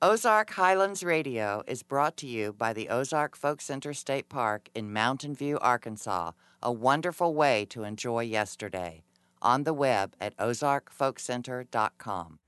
Ozark 0.00 0.50
Highlands 0.50 1.02
Radio 1.02 1.64
is 1.66 1.82
brought 1.82 2.16
to 2.18 2.26
you 2.28 2.52
by 2.52 2.72
the 2.72 2.88
Ozark 2.88 3.34
Folk 3.34 3.60
Center 3.60 3.92
State 3.92 4.28
Park 4.28 4.68
in 4.72 4.92
Mountain 4.92 5.34
View, 5.34 5.58
Arkansas, 5.58 6.30
a 6.62 6.70
wonderful 6.70 7.34
way 7.34 7.64
to 7.70 7.82
enjoy 7.82 8.20
yesterday. 8.20 9.02
On 9.42 9.64
the 9.64 9.74
web 9.74 10.14
at 10.20 10.36
ozarkfolkcenter.com. 10.36 12.38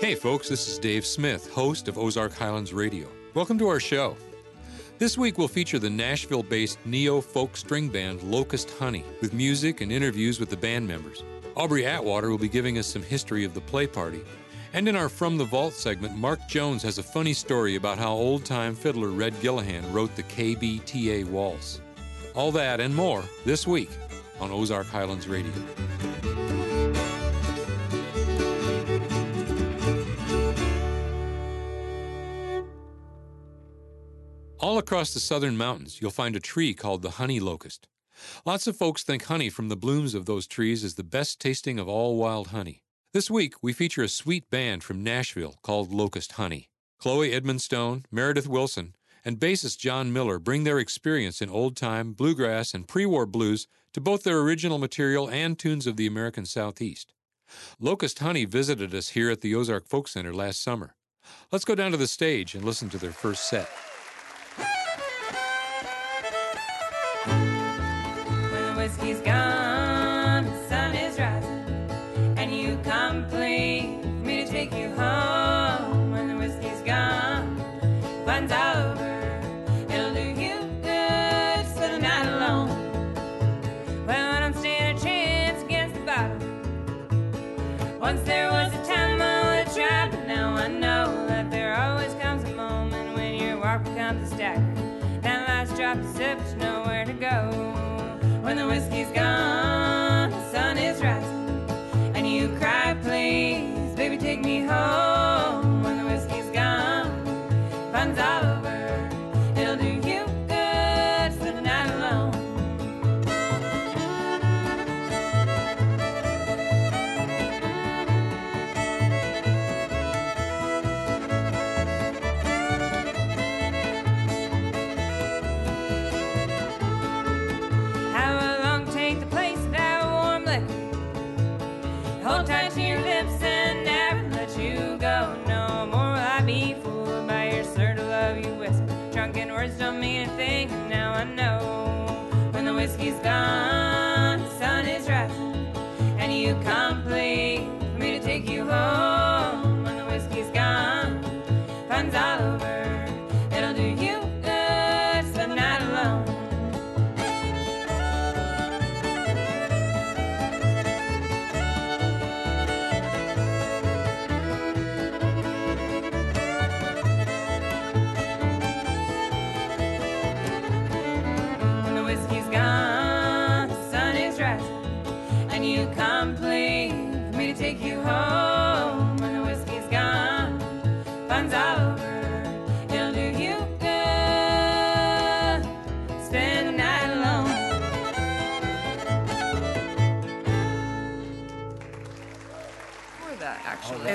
Hey, 0.00 0.14
folks, 0.14 0.50
this 0.50 0.68
is 0.68 0.78
Dave 0.78 1.06
Smith, 1.06 1.50
host 1.50 1.88
of 1.88 1.96
Ozark 1.96 2.34
Highlands 2.34 2.74
Radio. 2.74 3.08
Welcome 3.32 3.58
to 3.60 3.68
our 3.68 3.80
show. 3.80 4.18
This 4.98 5.16
week 5.16 5.38
we'll 5.38 5.48
feature 5.48 5.78
the 5.78 5.88
Nashville 5.88 6.42
based 6.42 6.78
neo 6.84 7.22
folk 7.22 7.56
string 7.56 7.88
band 7.88 8.22
Locust 8.22 8.70
Honey 8.72 9.02
with 9.22 9.32
music 9.32 9.80
and 9.80 9.90
interviews 9.90 10.38
with 10.38 10.50
the 10.50 10.58
band 10.58 10.86
members. 10.86 11.24
Aubrey 11.60 11.84
Atwater 11.84 12.30
will 12.30 12.38
be 12.38 12.48
giving 12.48 12.78
us 12.78 12.86
some 12.86 13.02
history 13.02 13.44
of 13.44 13.52
the 13.52 13.60
play 13.60 13.86
party. 13.86 14.22
And 14.72 14.88
in 14.88 14.96
our 14.96 15.10
From 15.10 15.36
the 15.36 15.44
Vault 15.44 15.74
segment, 15.74 16.16
Mark 16.16 16.40
Jones 16.48 16.82
has 16.84 16.96
a 16.96 17.02
funny 17.02 17.34
story 17.34 17.76
about 17.76 17.98
how 17.98 18.12
old 18.12 18.46
time 18.46 18.74
fiddler 18.74 19.08
Red 19.08 19.34
Gillihan 19.42 19.92
wrote 19.92 20.16
the 20.16 20.22
KBTA 20.22 21.26
Waltz. 21.26 21.82
All 22.34 22.50
that 22.52 22.80
and 22.80 22.96
more 22.96 23.22
this 23.44 23.66
week 23.66 23.90
on 24.40 24.50
Ozark 24.50 24.86
Highlands 24.86 25.28
Radio. 25.28 25.52
All 34.58 34.78
across 34.78 35.12
the 35.12 35.20
southern 35.20 35.58
mountains, 35.58 36.00
you'll 36.00 36.10
find 36.10 36.34
a 36.34 36.40
tree 36.40 36.72
called 36.72 37.02
the 37.02 37.10
honey 37.10 37.38
locust. 37.38 37.86
Lots 38.44 38.66
of 38.66 38.76
folks 38.76 39.02
think 39.02 39.24
honey 39.24 39.50
from 39.50 39.68
the 39.68 39.76
blooms 39.76 40.14
of 40.14 40.26
those 40.26 40.46
trees 40.46 40.84
is 40.84 40.94
the 40.94 41.04
best 41.04 41.40
tasting 41.40 41.78
of 41.78 41.88
all 41.88 42.16
wild 42.16 42.48
honey. 42.48 42.82
This 43.12 43.30
week, 43.30 43.54
we 43.62 43.72
feature 43.72 44.02
a 44.02 44.08
sweet 44.08 44.50
band 44.50 44.84
from 44.84 45.02
Nashville 45.02 45.56
called 45.62 45.92
Locust 45.92 46.32
Honey. 46.32 46.68
Chloe 46.98 47.32
Edmonstone, 47.32 48.04
Meredith 48.10 48.46
Wilson, 48.46 48.94
and 49.24 49.38
bassist 49.38 49.78
John 49.78 50.12
Miller 50.12 50.38
bring 50.38 50.64
their 50.64 50.78
experience 50.78 51.42
in 51.42 51.50
old 51.50 51.76
time, 51.76 52.12
bluegrass, 52.12 52.74
and 52.74 52.86
pre 52.86 53.06
war 53.06 53.26
blues 53.26 53.66
to 53.94 54.00
both 54.00 54.22
their 54.22 54.38
original 54.40 54.78
material 54.78 55.28
and 55.28 55.58
tunes 55.58 55.86
of 55.86 55.96
the 55.96 56.06
American 56.06 56.46
Southeast. 56.46 57.12
Locust 57.80 58.20
Honey 58.20 58.44
visited 58.44 58.94
us 58.94 59.10
here 59.10 59.30
at 59.30 59.40
the 59.40 59.54
Ozark 59.54 59.86
Folk 59.88 60.08
Center 60.08 60.32
last 60.32 60.62
summer. 60.62 60.94
Let's 61.50 61.64
go 61.64 61.74
down 61.74 61.90
to 61.90 61.96
the 61.96 62.06
stage 62.06 62.54
and 62.54 62.64
listen 62.64 62.88
to 62.90 62.98
their 62.98 63.12
first 63.12 63.48
set. 63.48 63.68
Whiskey's 69.00 69.22
gone, 69.22 70.44
the 70.44 70.68
sun 70.68 70.94
is 70.94 71.18
rising, 71.18 72.36
and 72.36 72.54
you 72.54 72.78
come 72.84 73.26
plead 73.30 74.02
for 74.02 74.08
me 74.26 74.44
to 74.44 74.50
take 74.50 74.74
you 74.74 74.90
home. 74.90 76.12
When 76.12 76.28
the 76.28 76.36
whiskey's 76.36 76.82
gone, 76.82 77.56
fun's 78.26 78.52
over, 78.52 79.40
it'll 79.88 80.12
do 80.12 80.20
you 80.20 80.58
good 80.82 81.64
to 81.64 81.70
spend 81.74 81.94
the 81.94 82.08
night 82.08 82.26
alone. 82.26 82.68
Well, 84.06 84.34
I 84.34 84.40
don't 84.40 84.54
stand 84.54 84.98
a 84.98 85.02
chance 85.02 85.62
against 85.62 85.94
the 85.94 86.02
bottle. 86.02 86.36
Once 87.98 88.20
there 88.24 88.50
was 88.50 88.70
a 88.74 88.84
time 88.84 89.22
I 89.22 89.40
would 89.46 89.66
have 89.66 89.74
tried, 89.74 90.10
but 90.10 90.26
now 90.26 90.56
I 90.56 90.68
know 90.68 91.26
that 91.26 91.50
there 91.50 91.74
always 91.74 92.12
comes 92.20 92.44
a 92.44 92.54
moment 92.54 93.16
when 93.16 93.36
your 93.36 93.58
walk 93.58 93.82
becomes 93.82 94.30
a 94.30 94.34
stagger. 94.34 94.60
Now 95.22 95.46
life's 95.48 95.74
dropped 95.74 96.00
a 96.00 96.12
sip, 96.12 96.38
there's 96.38 96.54
nowhere 96.56 97.06
to 97.06 97.14
go. 97.14 98.09
When 98.42 98.56
the 98.56 98.66
whiskey's 98.66 99.08
gone, 99.08 100.30
the 100.30 100.50
sun 100.50 100.78
is 100.78 101.02
rising, 101.02 101.29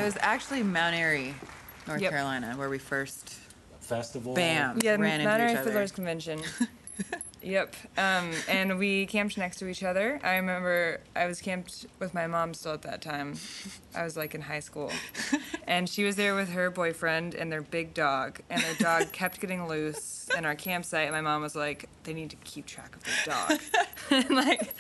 was 0.06 0.18
actually 0.22 0.64
Mount 0.64 0.96
Airy, 0.96 1.34
North 1.88 2.02
Yep. 2.02 2.12
Carolina, 2.12 2.54
where 2.56 2.70
we 2.70 2.78
first 2.78 3.36
festival. 3.80 4.34
bam 4.34 4.80
Yeah, 4.84 4.92
ran 4.92 5.24
Mount 5.24 5.42
into 5.42 5.44
Airy 5.44 5.52
each 5.52 5.58
other. 5.58 5.72
Fiddlers 5.72 5.92
Convention. 5.92 6.42
yep. 7.42 7.76
Um, 7.98 8.32
and 8.48 8.78
we 8.78 9.06
camped 9.08 9.38
next 9.38 9.58
to 9.58 9.68
each 9.68 9.84
other. 9.84 10.20
I 10.24 10.36
remember 10.36 11.02
I 11.16 11.26
was 11.26 11.42
camped 11.42 11.86
with 12.00 12.14
my 12.14 12.28
mom 12.28 12.54
still 12.54 12.74
at 12.74 12.82
that 12.84 13.02
time. 13.02 13.36
I 13.96 14.04
was 14.04 14.16
like 14.16 14.34
in 14.36 14.42
high 14.42 14.60
school. 14.60 14.92
And 15.68 15.90
she 15.90 16.04
was 16.04 16.16
there 16.16 16.36
with 16.36 16.50
her 16.50 16.70
boyfriend 16.70 17.34
and 17.36 17.52
their 17.52 17.62
big 17.62 17.94
dog. 17.94 18.40
And 18.50 18.62
their 18.62 18.76
dog 18.76 19.12
kept 19.12 19.40
getting 19.42 19.68
loose 19.68 20.30
in 20.38 20.46
our 20.46 20.56
campsite. 20.56 21.06
And 21.08 21.12
my 21.14 21.22
mom 21.22 21.42
was 21.42 21.56
like, 21.56 21.90
they 22.04 22.14
need 22.14 22.30
to 22.32 22.36
keep 22.38 22.66
track 22.66 22.96
of 22.96 23.04
their 23.04 23.36
dog. 23.36 23.60
and, 24.12 24.30
like, 24.36 24.74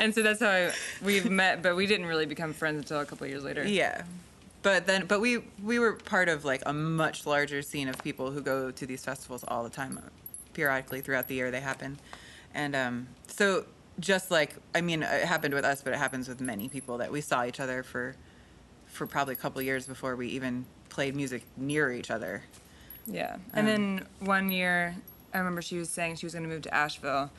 and 0.00 0.14
so 0.14 0.22
that's 0.22 0.40
how 0.40 0.50
I, 0.50 0.72
we 1.04 1.20
met, 1.22 1.62
but 1.62 1.74
we 1.76 1.86
didn't 1.86 2.06
really 2.06 2.26
become 2.26 2.52
friends 2.52 2.78
until 2.78 3.00
a 3.00 3.04
couple 3.06 3.26
years 3.26 3.44
later. 3.44 3.66
Yeah. 3.66 4.02
But 4.62 4.86
then, 4.86 5.06
but 5.06 5.20
we 5.20 5.38
we 5.62 5.78
were 5.78 5.94
part 5.94 6.28
of 6.28 6.44
like 6.44 6.62
a 6.66 6.72
much 6.72 7.26
larger 7.26 7.62
scene 7.62 7.88
of 7.88 8.02
people 8.02 8.30
who 8.30 8.40
go 8.40 8.70
to 8.70 8.86
these 8.86 9.04
festivals 9.04 9.44
all 9.48 9.64
the 9.64 9.70
time, 9.70 9.98
periodically 10.54 11.00
throughout 11.00 11.28
the 11.28 11.34
year 11.34 11.50
they 11.50 11.60
happen, 11.60 11.98
and 12.54 12.76
um, 12.76 13.08
so 13.26 13.64
just 13.98 14.30
like 14.30 14.54
I 14.74 14.80
mean, 14.80 15.02
it 15.02 15.24
happened 15.24 15.54
with 15.54 15.64
us, 15.64 15.82
but 15.82 15.92
it 15.92 15.96
happens 15.96 16.28
with 16.28 16.40
many 16.40 16.68
people 16.68 16.98
that 16.98 17.10
we 17.10 17.20
saw 17.20 17.44
each 17.44 17.60
other 17.60 17.82
for 17.82 18.16
for 18.86 19.06
probably 19.06 19.32
a 19.32 19.36
couple 19.36 19.60
years 19.62 19.86
before 19.86 20.14
we 20.16 20.28
even 20.28 20.66
played 20.90 21.16
music 21.16 21.42
near 21.56 21.90
each 21.90 22.10
other. 22.10 22.42
Yeah. 23.06 23.36
And 23.54 23.66
then 23.66 24.06
one 24.20 24.50
year, 24.50 24.94
I 25.32 25.38
remember 25.38 25.62
she 25.62 25.78
was 25.78 25.88
saying 25.88 26.16
she 26.16 26.26
was 26.26 26.34
going 26.34 26.44
to 26.44 26.48
move 26.48 26.62
to 26.62 26.74
Asheville. 26.74 27.30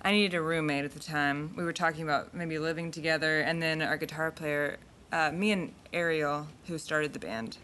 I 0.00 0.10
needed 0.10 0.34
a 0.34 0.40
roommate 0.40 0.84
at 0.84 0.92
the 0.92 0.98
time. 1.00 1.52
We 1.54 1.64
were 1.64 1.72
talking 1.72 2.02
about 2.02 2.34
maybe 2.34 2.58
living 2.58 2.90
together, 2.90 3.40
and 3.40 3.62
then 3.62 3.82
our 3.82 3.96
guitar 3.96 4.30
player, 4.32 4.78
uh, 5.12 5.30
me 5.30 5.52
and 5.52 5.72
Ariel, 5.92 6.48
who 6.66 6.78
started 6.78 7.12
the 7.12 7.18
band, 7.18 7.58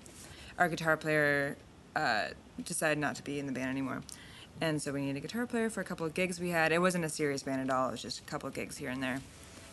our 0.58 0.68
guitar 0.68 0.96
player 0.96 1.56
uh, 1.96 2.26
decided 2.64 2.98
not 2.98 3.16
to 3.16 3.24
be 3.24 3.38
in 3.38 3.46
the 3.46 3.52
band 3.52 3.70
anymore. 3.70 4.02
And 4.60 4.80
so 4.82 4.92
we 4.92 5.00
needed 5.00 5.16
a 5.16 5.20
guitar 5.20 5.46
player 5.46 5.70
for 5.70 5.80
a 5.80 5.84
couple 5.84 6.04
of 6.04 6.14
gigs 6.14 6.38
we 6.38 6.50
had. 6.50 6.72
It 6.72 6.80
wasn't 6.80 7.04
a 7.04 7.08
serious 7.08 7.42
band 7.42 7.62
at 7.62 7.74
all, 7.74 7.88
it 7.88 7.92
was 7.92 8.02
just 8.02 8.20
a 8.20 8.24
couple 8.24 8.48
of 8.48 8.54
gigs 8.54 8.76
here 8.76 8.90
and 8.90 9.02
there. 9.02 9.20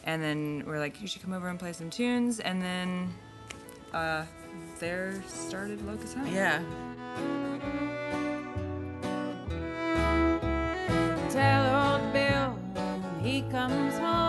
And 0.05 0.21
then 0.23 0.63
we're 0.65 0.79
like, 0.79 1.01
you 1.01 1.07
should 1.07 1.23
come 1.23 1.33
over 1.33 1.49
and 1.49 1.59
play 1.59 1.73
some 1.73 1.89
tunes. 1.89 2.39
And 2.39 2.61
then 2.61 3.13
uh, 3.93 4.25
there 4.79 5.21
started 5.27 5.85
Locust 5.85 6.15
Honey. 6.15 6.33
Yeah. 6.33 6.61
Tell 11.31 11.93
old 11.93 12.13
Bill 12.13 12.51
when 12.73 13.19
he 13.23 13.41
comes 13.51 13.97
home 13.97 14.24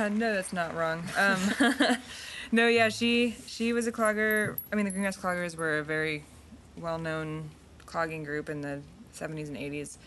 Uh, 0.00 0.08
no, 0.08 0.32
that's 0.32 0.54
not 0.54 0.74
wrong. 0.74 1.02
Um, 1.18 1.38
no, 2.52 2.68
yeah, 2.68 2.88
she 2.88 3.36
she 3.46 3.74
was 3.74 3.86
a 3.86 3.92
clogger. 3.92 4.56
I 4.72 4.76
mean, 4.76 4.86
the 4.86 4.92
Greengrass 4.92 5.18
Cloggers 5.18 5.56
were 5.56 5.80
a 5.80 5.84
very 5.84 6.24
well-known 6.78 7.50
clogging 7.84 8.24
group 8.24 8.48
in 8.48 8.62
the 8.62 8.80
70s 9.14 9.48
and 9.48 9.58
80s, 9.58 9.98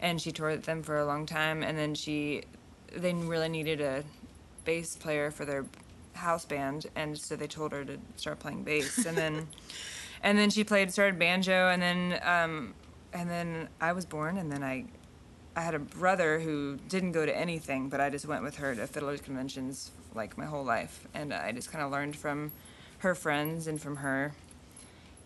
and 0.00 0.18
she 0.18 0.32
toured 0.32 0.56
with 0.56 0.64
them 0.64 0.82
for 0.82 0.98
a 0.98 1.04
long 1.04 1.26
time. 1.26 1.62
And 1.62 1.76
then 1.76 1.94
she, 1.94 2.44
they 2.96 3.12
really 3.12 3.50
needed 3.50 3.82
a 3.82 4.02
bass 4.64 4.96
player 4.96 5.30
for 5.30 5.44
their 5.44 5.66
house 6.14 6.46
band, 6.46 6.86
and 6.96 7.18
so 7.18 7.36
they 7.36 7.46
told 7.46 7.72
her 7.72 7.84
to 7.84 7.98
start 8.16 8.38
playing 8.38 8.62
bass. 8.62 9.04
And 9.04 9.14
then, 9.14 9.46
and 10.22 10.38
then 10.38 10.48
she 10.48 10.64
played, 10.64 10.90
started 10.90 11.18
banjo, 11.18 11.68
and 11.68 11.82
then, 11.82 12.18
um, 12.22 12.72
and 13.12 13.28
then 13.28 13.68
I 13.78 13.92
was 13.92 14.06
born, 14.06 14.38
and 14.38 14.50
then 14.50 14.62
I 14.62 14.86
I 15.56 15.60
had 15.60 15.74
a 15.74 15.78
brother 15.78 16.40
who 16.40 16.78
didn't 16.88 17.12
go 17.12 17.24
to 17.24 17.36
anything, 17.36 17.88
but 17.88 18.00
I 18.00 18.10
just 18.10 18.26
went 18.26 18.42
with 18.42 18.56
her 18.56 18.74
to 18.74 18.86
fiddlers 18.86 19.20
conventions 19.20 19.92
like 20.14 20.36
my 20.36 20.46
whole 20.46 20.64
life, 20.64 21.06
and 21.14 21.32
I 21.32 21.52
just 21.52 21.70
kind 21.70 21.84
of 21.84 21.90
learned 21.90 22.16
from 22.16 22.50
her 22.98 23.14
friends 23.14 23.66
and 23.66 23.80
from 23.80 23.96
her, 23.96 24.32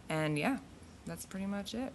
and 0.09 0.39
yeah, 0.39 0.59
that's 1.07 1.25
pretty 1.25 1.47
much 1.47 1.75
it. 1.75 1.93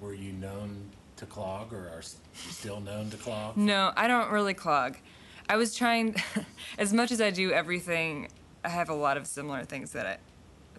Were 0.00 0.14
you 0.14 0.32
known 0.32 0.90
to 1.16 1.26
clog 1.26 1.72
or 1.72 1.88
are 1.88 2.02
you 2.02 2.50
still 2.50 2.80
known 2.80 3.10
to 3.10 3.16
clog? 3.16 3.56
No, 3.56 3.92
I 3.96 4.08
don't 4.08 4.30
really 4.30 4.54
clog. 4.54 4.96
I 5.48 5.56
was 5.56 5.74
trying, 5.74 6.16
as 6.78 6.92
much 6.92 7.12
as 7.12 7.20
I 7.20 7.30
do 7.30 7.52
everything, 7.52 8.28
I 8.64 8.70
have 8.70 8.88
a 8.88 8.94
lot 8.94 9.16
of 9.16 9.26
similar 9.26 9.64
things 9.64 9.92
that 9.92 10.06
I. 10.06 10.16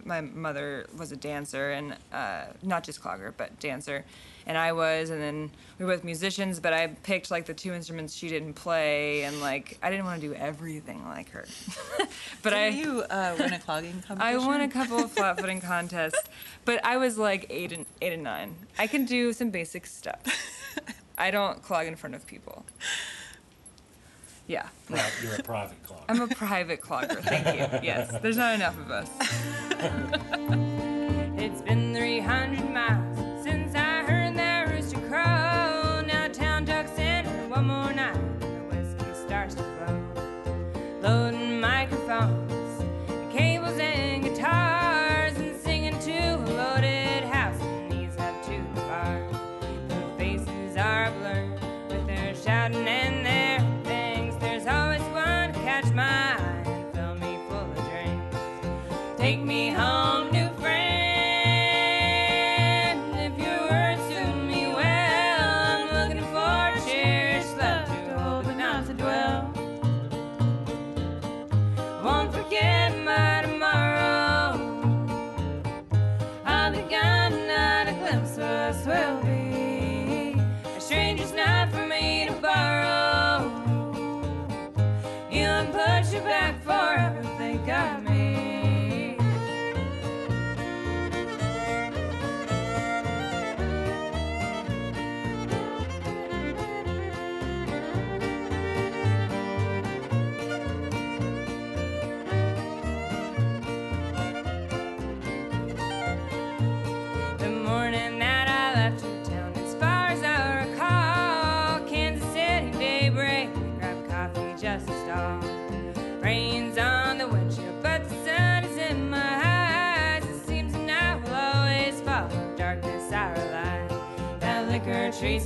My 0.04 0.20
mother 0.20 0.86
was 0.96 1.12
a 1.12 1.16
dancer 1.16 1.72
and 1.72 1.96
uh, 2.12 2.44
not 2.62 2.84
just 2.84 3.02
clogger, 3.02 3.32
but 3.36 3.58
dancer, 3.58 4.04
and 4.46 4.56
I 4.56 4.72
was, 4.72 5.10
and 5.10 5.20
then 5.20 5.50
we 5.78 5.84
were 5.84 5.94
both 5.94 6.04
musicians. 6.04 6.60
But 6.60 6.72
I 6.72 6.88
picked 6.88 7.30
like 7.30 7.46
the 7.46 7.54
two 7.54 7.72
instruments 7.72 8.14
she 8.14 8.28
didn't 8.28 8.54
play, 8.54 9.22
and 9.24 9.40
like 9.40 9.78
I 9.82 9.90
didn't 9.90 10.04
want 10.04 10.20
to 10.20 10.28
do 10.28 10.34
everything 10.34 11.04
like 11.04 11.30
her. 11.30 11.46
but 12.42 12.54
I, 12.54 12.70
Didn't 12.70 12.84
you 12.84 13.02
uh, 13.02 13.34
win 13.38 13.52
a 13.52 13.58
clogging 13.58 14.02
competition? 14.06 14.20
I 14.20 14.46
won 14.46 14.60
a 14.60 14.68
couple 14.68 14.98
of 14.98 15.10
flat 15.10 15.40
footing 15.40 15.60
contests, 15.60 16.22
but 16.64 16.84
I 16.84 16.96
was 16.96 17.18
like 17.18 17.46
eight 17.50 17.72
and 17.72 17.86
eight 18.00 18.12
and 18.12 18.22
nine. 18.22 18.54
I 18.78 18.86
can 18.86 19.04
do 19.04 19.32
some 19.32 19.50
basic 19.50 19.86
stuff. 19.86 20.20
I 21.18 21.30
don't 21.30 21.62
clog 21.62 21.86
in 21.86 21.96
front 21.96 22.14
of 22.14 22.26
people. 22.26 22.64
Yeah, 24.46 24.68
no. 24.88 24.96
Pri- 24.96 25.10
You're 25.22 25.34
a 25.34 25.42
private 25.42 25.82
clog. 25.84 26.00
I'm 26.08 26.20
a 26.20 26.28
private 26.28 26.80
clogger. 26.80 27.20
Thank 27.22 27.46
you. 27.48 27.80
Yes, 27.82 28.14
there's 28.22 28.36
not 28.36 28.54
enough 28.54 28.76
of 28.78 28.90
us. 28.90 29.10
It's 31.38 31.60
been 31.60 31.94
300 31.94 32.55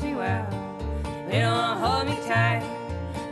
treats 0.01 0.03
me 0.03 0.15
well, 0.15 0.47
it 1.29 1.41
don't 1.41 1.79
hold 1.79 2.07
me 2.07 2.17
tight. 2.27 2.63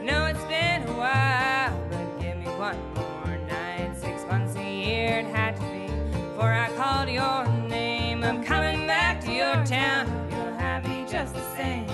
No, 0.02 0.26
it's 0.26 0.44
been 0.44 0.82
a 0.82 0.92
while, 0.92 1.88
but 1.90 2.20
give 2.20 2.36
me 2.36 2.46
one 2.46 2.76
more 2.94 3.38
night. 3.48 3.92
Six 3.96 4.24
months 4.26 4.56
a 4.56 4.62
year 4.62 5.18
it 5.18 5.26
had 5.26 5.56
to 5.56 5.62
be 5.62 5.86
before 6.12 6.52
I 6.52 6.68
called 6.76 7.08
your 7.08 7.46
name. 7.68 8.24
I'm 8.24 8.42
coming 8.44 8.86
back 8.86 9.20
to 9.22 9.32
your 9.32 9.64
town. 9.64 10.06
You'll 10.30 10.56
have 10.56 10.86
me 10.86 11.06
just 11.08 11.34
the 11.34 11.56
same. 11.56 11.86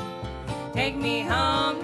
Take 0.72 0.96
me 0.96 1.22
home, 1.22 1.83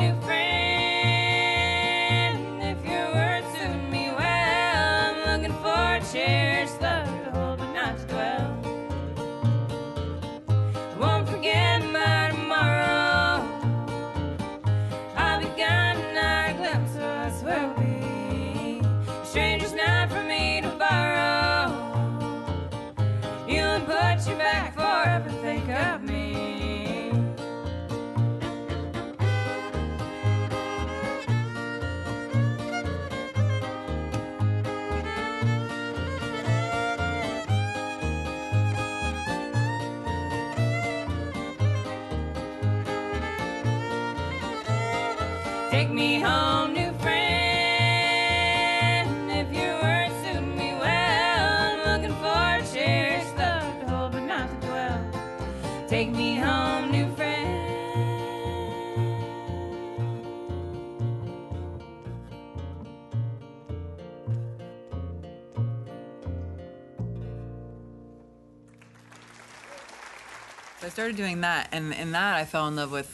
started 71.01 71.17
doing 71.17 71.41
that, 71.41 71.67
and 71.73 71.95
in 71.95 72.13
that 72.13 72.37
I 72.37 72.45
fell 72.45 72.69
in 72.69 72.77
love 72.77 72.93
with 72.93 73.09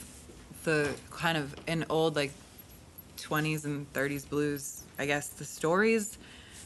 the 0.65 0.93
kind 1.13 1.39
of 1.39 1.55
in 1.69 1.85
old 1.89 2.17
like 2.17 2.33
20s 3.19 3.65
and 3.65 3.93
30s 3.93 4.29
blues. 4.29 4.83
I 4.99 5.07
guess 5.07 5.29
the 5.29 5.45
stories, 5.45 6.19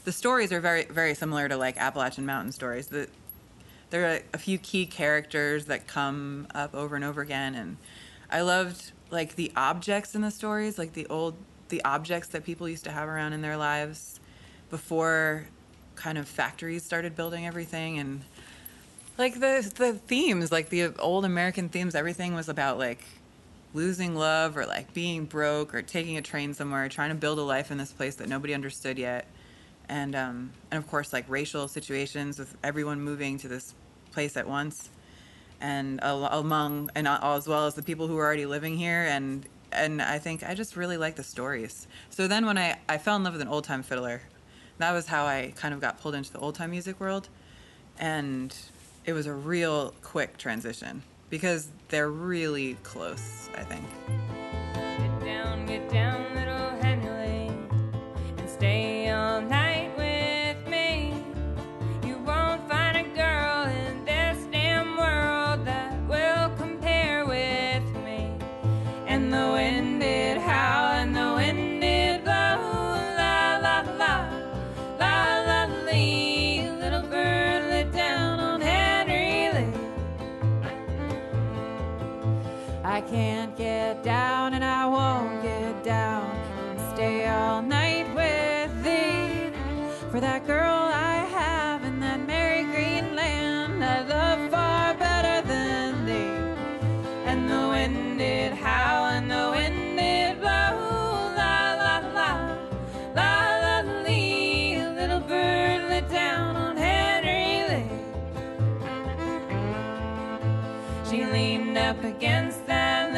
the 0.03 0.11
stories 0.11 0.51
are 0.51 0.59
very 0.59 0.85
very 0.85 1.13
similar 1.13 1.47
to 1.47 1.57
like 1.57 1.77
Appalachian 1.77 2.25
Mountain 2.25 2.53
stories. 2.53 2.87
The, 2.87 3.07
there 3.91 4.11
are 4.11 4.19
a 4.33 4.39
few 4.39 4.57
key 4.57 4.87
characters 4.87 5.65
that 5.65 5.85
come 5.85 6.47
up 6.55 6.73
over 6.73 6.95
and 6.95 7.05
over 7.05 7.21
again, 7.21 7.53
and 7.53 7.77
I 8.31 8.41
loved 8.41 8.91
like 9.11 9.35
the 9.35 9.51
objects 9.55 10.15
in 10.15 10.21
the 10.21 10.31
stories, 10.31 10.79
like 10.79 10.93
the 10.93 11.05
old 11.05 11.35
the 11.69 11.85
objects 11.85 12.29
that 12.29 12.43
people 12.43 12.67
used 12.67 12.85
to 12.85 12.91
have 12.91 13.07
around 13.07 13.33
in 13.33 13.43
their 13.43 13.57
lives 13.57 14.19
before 14.71 15.45
kind 15.93 16.17
of 16.17 16.27
factories 16.27 16.81
started 16.81 17.15
building 17.15 17.45
everything 17.45 17.99
and 17.99 18.21
like 19.21 19.35
the 19.35 19.71
the 19.77 19.93
themes, 19.93 20.51
like 20.51 20.69
the 20.69 20.95
old 20.97 21.25
American 21.25 21.69
themes, 21.69 21.93
everything 21.93 22.33
was 22.33 22.49
about 22.49 22.79
like 22.79 23.03
losing 23.71 24.15
love 24.15 24.57
or 24.57 24.65
like 24.65 24.93
being 24.95 25.25
broke 25.25 25.75
or 25.75 25.83
taking 25.83 26.17
a 26.17 26.23
train 26.23 26.55
somewhere, 26.55 26.89
trying 26.89 27.09
to 27.09 27.15
build 27.15 27.37
a 27.37 27.43
life 27.43 27.69
in 27.69 27.77
this 27.77 27.91
place 27.93 28.15
that 28.15 28.27
nobody 28.27 28.53
understood 28.55 28.97
yet, 28.97 29.27
and 29.87 30.15
um, 30.15 30.51
and 30.71 30.83
of 30.83 30.89
course 30.89 31.13
like 31.13 31.29
racial 31.29 31.67
situations 31.67 32.39
with 32.39 32.57
everyone 32.63 32.99
moving 32.99 33.37
to 33.37 33.47
this 33.47 33.75
place 34.11 34.35
at 34.35 34.47
once, 34.47 34.89
and 35.61 35.99
among 36.01 36.89
and 36.95 37.07
as 37.07 37.47
well 37.47 37.67
as 37.67 37.75
the 37.75 37.83
people 37.83 38.07
who 38.07 38.15
were 38.15 38.25
already 38.25 38.45
living 38.45 38.75
here 38.75 39.03
and. 39.03 39.47
And 39.73 40.01
I 40.01 40.19
think 40.19 40.43
I 40.43 40.53
just 40.53 40.75
really 40.75 40.97
like 40.97 41.15
the 41.15 41.23
stories. 41.23 41.87
So 42.09 42.27
then, 42.27 42.45
when 42.45 42.57
I, 42.57 42.77
I 42.89 42.97
fell 42.97 43.15
in 43.15 43.23
love 43.23 43.31
with 43.31 43.41
an 43.41 43.47
old 43.47 43.63
time 43.63 43.83
fiddler, 43.83 44.21
that 44.79 44.91
was 44.91 45.07
how 45.07 45.25
I 45.25 45.53
kind 45.55 45.73
of 45.73 45.79
got 45.79 46.01
pulled 46.01 46.13
into 46.13 46.29
the 46.33 46.39
old 46.39 46.55
time 46.55 46.71
music 46.71 46.99
world 46.99 47.29
and 47.97 48.53
it 49.05 49.13
was 49.13 49.25
a 49.25 49.33
real 49.33 49.93
quick 50.01 50.37
transition 50.37 51.01
because 51.29 51.69
they're 51.89 52.09
really 52.11 52.75
close, 52.83 53.49
I 53.55 53.63
think. 53.63 53.85
Get 54.75 55.25
down, 55.25 55.65
get 55.65 55.89
down, 55.89 56.35
little 56.35 56.69
Henry 56.81 57.09
Lee, 57.09 57.77
and 58.37 58.49
stay 58.49 59.00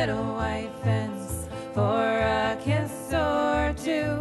little 0.05 0.33
white 0.35 0.69
fence 0.83 1.47
for 1.73 2.03
a 2.03 2.59
kiss 2.61 2.91
or 3.13 3.73
two. 3.81 4.19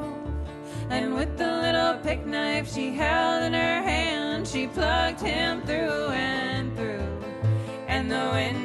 And 0.91 1.13
with 1.13 1.37
the 1.37 1.51
little 1.65 1.95
pick 2.05 2.25
knife 2.25 2.73
she 2.73 2.95
held 2.95 3.43
in 3.43 3.53
her 3.53 3.83
hand, 3.83 4.47
she 4.47 4.69
plugged 4.69 5.21
him 5.21 5.61
through 5.63 6.07
and 6.11 6.77
through. 6.77 7.25
And 7.89 8.09
the 8.09 8.31
wind 8.33 8.62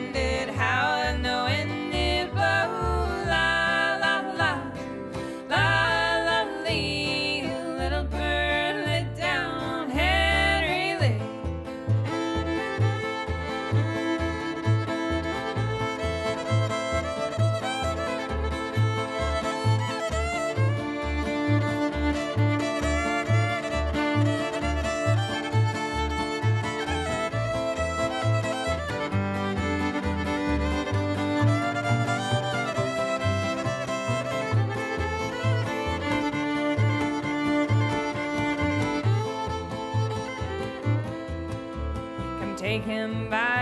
take 42.77 42.86
him 42.86 43.27
back. 43.29 43.57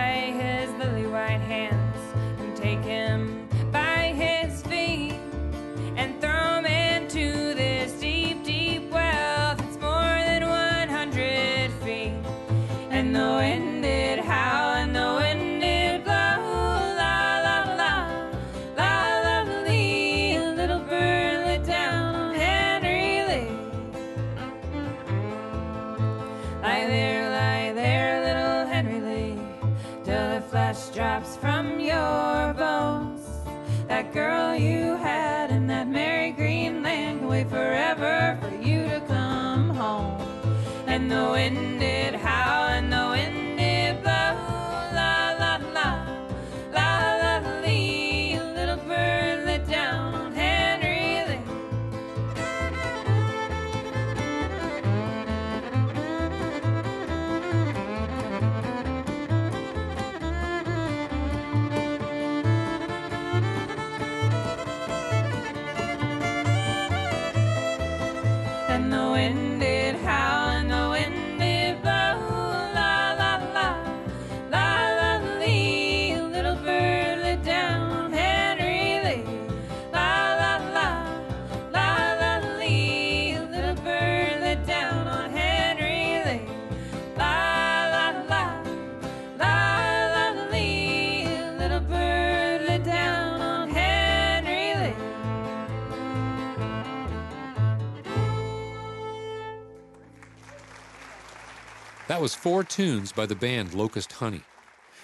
That 102.08 102.22
was 102.22 102.36
four 102.36 102.64
tunes 102.64 103.12
by 103.12 103.26
the 103.26 103.34
band 103.34 103.74
Locust 103.74 104.12
Honey. 104.14 104.42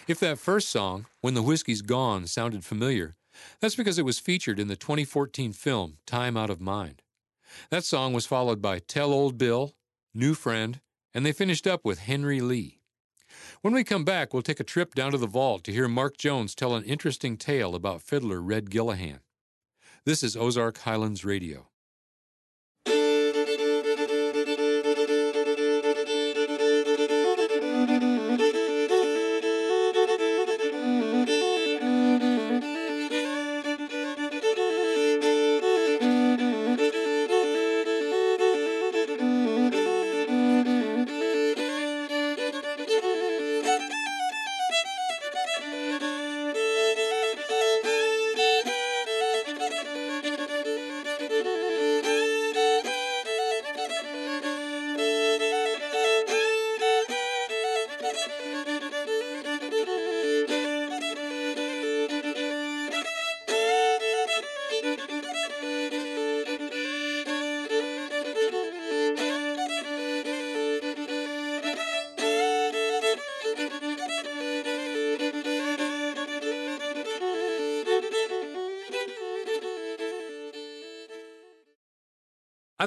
If 0.07 0.19
that 0.19 0.37
first 0.37 0.69
song, 0.69 1.07
When 1.21 1.33
the 1.33 1.41
Whiskey's 1.41 1.81
Gone, 1.81 2.27
sounded 2.27 2.63
familiar, 2.63 3.15
that's 3.59 3.75
because 3.75 3.97
it 3.97 4.05
was 4.05 4.19
featured 4.19 4.59
in 4.59 4.67
the 4.67 4.75
2014 4.75 5.51
film 5.51 5.97
Time 6.05 6.37
Out 6.37 6.51
of 6.51 6.61
Mind. 6.61 7.01
That 7.71 7.85
song 7.85 8.13
was 8.13 8.27
followed 8.27 8.61
by 8.61 8.77
Tell 8.77 9.13
Old 9.13 9.39
Bill, 9.39 9.73
New 10.13 10.35
Friend, 10.35 10.79
and 11.11 11.25
they 11.25 11.31
finished 11.31 11.65
up 11.65 11.83
with 11.83 12.01
Henry 12.01 12.39
Lee. 12.39 12.81
When 13.61 13.73
we 13.73 13.83
come 13.83 14.05
back, 14.05 14.31
we'll 14.31 14.43
take 14.43 14.59
a 14.59 14.63
trip 14.63 14.93
down 14.93 15.11
to 15.11 15.17
the 15.17 15.25
vault 15.25 15.63
to 15.63 15.73
hear 15.73 15.87
Mark 15.87 16.17
Jones 16.17 16.53
tell 16.53 16.75
an 16.75 16.83
interesting 16.83 17.35
tale 17.35 17.73
about 17.73 18.03
fiddler 18.03 18.39
Red 18.39 18.69
Gillihan. 18.69 19.21
This 20.05 20.21
is 20.21 20.37
Ozark 20.37 20.77
Highlands 20.77 21.25
Radio. 21.25 21.70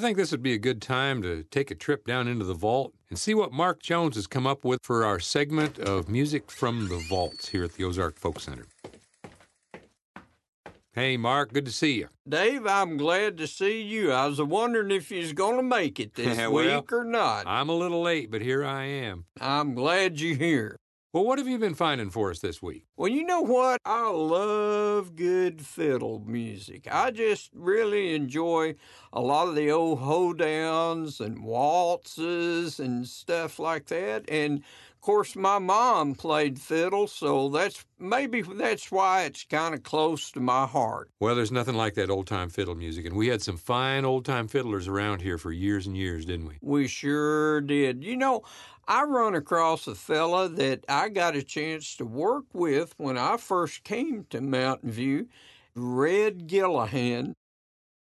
Think 0.05 0.19
this 0.19 0.33
would 0.33 0.43
be 0.43 0.53
a 0.53 0.59
good 0.59 0.83
time 0.83 1.23
to 1.23 1.45
take 1.45 1.71
a 1.71 1.75
trip 1.75 2.07
down 2.07 2.29
into 2.29 2.45
the 2.45 2.53
vault 2.53 2.93
and 3.09 3.19
see 3.19 3.33
what 3.33 3.53
Mark 3.53 3.83
Jones 3.83 4.17
has 4.17 4.27
come 4.27 4.47
up 4.47 4.63
with 4.63 4.81
for 4.83 5.03
our 5.03 5.19
segment 5.19 5.79
of 5.79 6.11
music 6.11 6.51
from 6.51 6.89
the 6.89 6.99
vaults 7.09 7.49
here 7.49 7.65
at 7.65 7.73
the 7.73 7.85
Ozark 7.85 8.19
Folk 8.19 8.39
Center. 8.39 8.67
Hey, 10.93 11.17
Mark, 11.17 11.55
good 11.55 11.65
to 11.65 11.73
see 11.73 11.95
you. 11.95 12.09
Dave, 12.29 12.67
I'm 12.67 12.99
glad 12.99 13.39
to 13.39 13.47
see 13.47 13.81
you. 13.81 14.13
I 14.13 14.27
was 14.27 14.41
wondering 14.43 14.91
if 14.91 15.11
you 15.11 15.21
was 15.23 15.33
going 15.33 15.57
to 15.57 15.63
make 15.63 15.99
it 15.99 16.15
this 16.17 16.37
Well, 16.37 16.53
week 16.83 16.93
or 16.93 17.05
not. 17.05 17.45
I'm 17.47 17.71
a 17.71 17.75
little 17.75 18.03
late, 18.03 18.31
but 18.31 18.43
here 18.43 18.63
I 18.63 18.85
am. 18.85 19.25
I'm 19.41 19.75
glad 19.75 20.21
you're 20.21 20.37
here. 20.37 20.77
Well, 21.15 21.25
what 21.25 21.39
have 21.39 21.47
you 21.47 21.61
been 21.61 21.77
finding 21.77 22.11
for 22.11 22.31
us 22.33 22.41
this 22.41 22.61
week? 22.61 22.87
Well, 22.97 23.09
you 23.09 23.23
know 23.23 23.41
what? 23.41 23.81
I 23.85 24.11
love 24.11 25.15
good 25.15 25.65
fiddle 25.65 26.21
music. 26.27 26.89
I 26.91 27.13
just 27.13 27.51
really 27.55 28.17
enjoy 28.17 28.75
a 29.13 29.21
lot 29.21 29.47
of 29.47 29.55
the 29.55 29.71
old 29.71 30.01
hoedowns 30.01 31.21
and 31.21 31.45
waltzes 31.45 32.81
and 32.81 33.07
stuff 33.07 33.61
like 33.61 33.87
that. 33.87 34.29
And 34.29 34.59
of 34.59 35.01
course, 35.01 35.37
my 35.37 35.61
mom 35.61 36.15
played 36.17 36.59
fiddle, 36.59 37.07
so 37.07 37.49
that's 37.49 37.85
maybe 37.99 38.41
that's 38.41 38.91
why 38.91 39.25
it's 39.25 39.45
kind 39.45 39.75
of 39.75 39.83
close 39.83 40.33
to 40.33 40.41
my 40.41 40.67
heart. 40.67 41.11
Well, 41.21 41.35
there's 41.35 41.53
nothing 41.53 41.75
like 41.75 41.95
that 41.95 42.09
old 42.11 42.27
time 42.27 42.49
fiddle 42.49 42.75
music, 42.75 43.05
and 43.05 43.15
we 43.15 43.29
had 43.29 43.43
some 43.43 43.59
fine 43.59 44.07
old 44.07 44.25
time 44.25 44.49
fiddlers 44.49 44.89
around 44.89 45.21
here 45.21 45.37
for 45.37 45.53
years 45.53 45.87
and 45.87 45.95
years, 45.95 46.25
didn't 46.25 46.47
we? 46.47 46.57
We 46.63 46.89
sure 46.89 47.61
did. 47.61 48.03
You 48.03 48.17
know, 48.17 48.45
I 48.87 49.05
run 49.05 49.35
across 49.35 49.87
a 49.87 49.95
fella 49.95 50.49
that 50.49 50.85
I 50.89 51.09
got 51.09 51.37
a 51.37 51.43
chance 51.43 51.97
to 51.97 52.05
work 52.05 52.45
with 52.53 52.95
when 52.99 53.17
I 53.17 53.39
first 53.39 53.83
came 53.83 54.25
to 54.31 54.41
Mountain 54.43 54.91
View, 54.91 55.29
Red 55.75 56.47
Gillahan, 56.47 57.35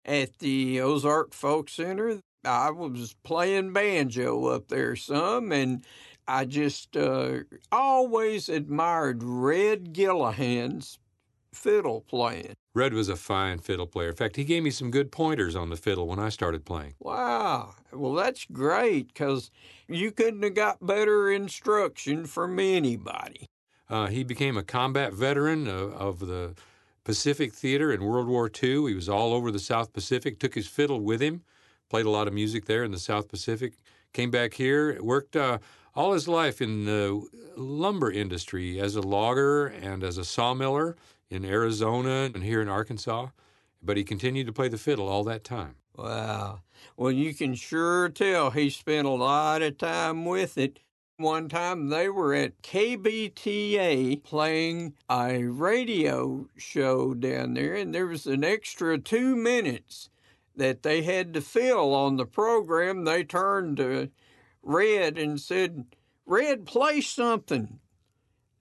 at 0.05 0.39
the 0.39 0.79
Ozark 0.79 1.33
Folk 1.33 1.69
Center. 1.69 2.21
I 2.45 2.71
was 2.71 3.15
playing 3.23 3.73
banjo 3.73 4.45
up 4.45 4.69
there 4.69 4.95
some, 4.95 5.51
and 5.51 5.85
I 6.27 6.45
just 6.45 6.95
uh, 6.95 7.39
always 7.71 8.47
admired 8.47 9.21
Red 9.21 9.93
Gillahan's 9.93 10.97
fiddle 11.53 12.01
playing. 12.01 12.55
Red 12.75 12.93
was 12.93 13.09
a 13.09 13.15
fine 13.15 13.59
fiddle 13.59 13.87
player. 13.87 14.09
In 14.09 14.15
fact, 14.15 14.35
he 14.35 14.43
gave 14.43 14.63
me 14.63 14.69
some 14.69 14.91
good 14.91 15.11
pointers 15.11 15.55
on 15.55 15.69
the 15.69 15.75
fiddle 15.75 16.07
when 16.07 16.19
I 16.19 16.29
started 16.29 16.65
playing. 16.65 16.93
Wow. 16.99 17.73
Well, 17.91 18.13
that's 18.13 18.45
great 18.45 19.07
because 19.07 19.49
you 19.87 20.11
couldn't 20.11 20.43
have 20.43 20.53
got 20.53 20.85
better 20.85 21.31
instruction 21.31 22.25
from 22.25 22.59
anybody. 22.59 23.47
Uh, 23.89 24.07
he 24.07 24.23
became 24.23 24.55
a 24.55 24.63
combat 24.63 25.13
veteran 25.13 25.67
of, 25.67 25.93
of 25.93 26.19
the 26.19 26.53
Pacific 27.03 27.53
Theater 27.53 27.91
in 27.91 28.03
World 28.03 28.27
War 28.27 28.51
II. 28.51 28.87
He 28.87 28.93
was 28.93 29.09
all 29.09 29.33
over 29.33 29.51
the 29.51 29.57
South 29.57 29.91
Pacific, 29.91 30.37
took 30.37 30.53
his 30.53 30.67
fiddle 30.67 30.99
with 30.99 31.21
him, 31.21 31.41
played 31.89 32.05
a 32.05 32.11
lot 32.11 32.27
of 32.27 32.33
music 32.35 32.65
there 32.65 32.83
in 32.83 32.91
the 32.91 32.99
South 32.99 33.27
Pacific, 33.29 33.73
came 34.13 34.29
back 34.29 34.53
here, 34.53 35.01
worked 35.01 35.35
uh, 35.35 35.57
all 35.95 36.13
his 36.13 36.27
life 36.27 36.61
in 36.61 36.85
the 36.85 37.27
lumber 37.57 38.11
industry 38.11 38.79
as 38.79 38.95
a 38.95 39.01
logger 39.01 39.65
and 39.65 40.03
as 40.03 40.19
a 40.19 40.23
sawmiller 40.23 40.95
in 41.29 41.45
Arizona 41.45 42.29
and 42.33 42.43
here 42.43 42.61
in 42.61 42.69
Arkansas. 42.69 43.27
But 43.81 43.97
he 43.97 44.03
continued 44.03 44.47
to 44.47 44.53
play 44.53 44.67
the 44.67 44.77
fiddle 44.77 45.07
all 45.07 45.23
that 45.23 45.43
time. 45.43 45.75
Wow. 45.95 46.61
Well, 46.97 47.11
you 47.11 47.33
can 47.33 47.55
sure 47.55 48.09
tell 48.09 48.51
he 48.51 48.69
spent 48.69 49.07
a 49.07 49.11
lot 49.11 49.61
of 49.61 49.77
time 49.77 50.25
with 50.25 50.57
it. 50.57 50.79
One 51.17 51.49
time 51.49 51.89
they 51.89 52.07
were 52.07 52.33
at 52.33 52.61
KBTA 52.61 54.23
playing 54.23 54.93
a 55.09 55.43
radio 55.43 56.47
show 56.57 57.13
down 57.13 57.55
there, 57.55 57.75
and 57.75 57.93
there 57.93 58.07
was 58.07 58.25
an 58.25 58.45
extra 58.45 58.97
two 58.97 59.35
minutes 59.35 60.09
that 60.55 60.83
they 60.83 61.01
had 61.01 61.33
to 61.33 61.41
fill 61.41 61.93
on 61.93 62.15
the 62.15 62.25
program. 62.25 63.03
They 63.03 63.25
turned 63.25 63.77
to 63.77 64.09
Red 64.63 65.17
and 65.17 65.39
said, 65.39 65.85
Red, 66.25 66.65
play 66.65 67.01
something. 67.01 67.79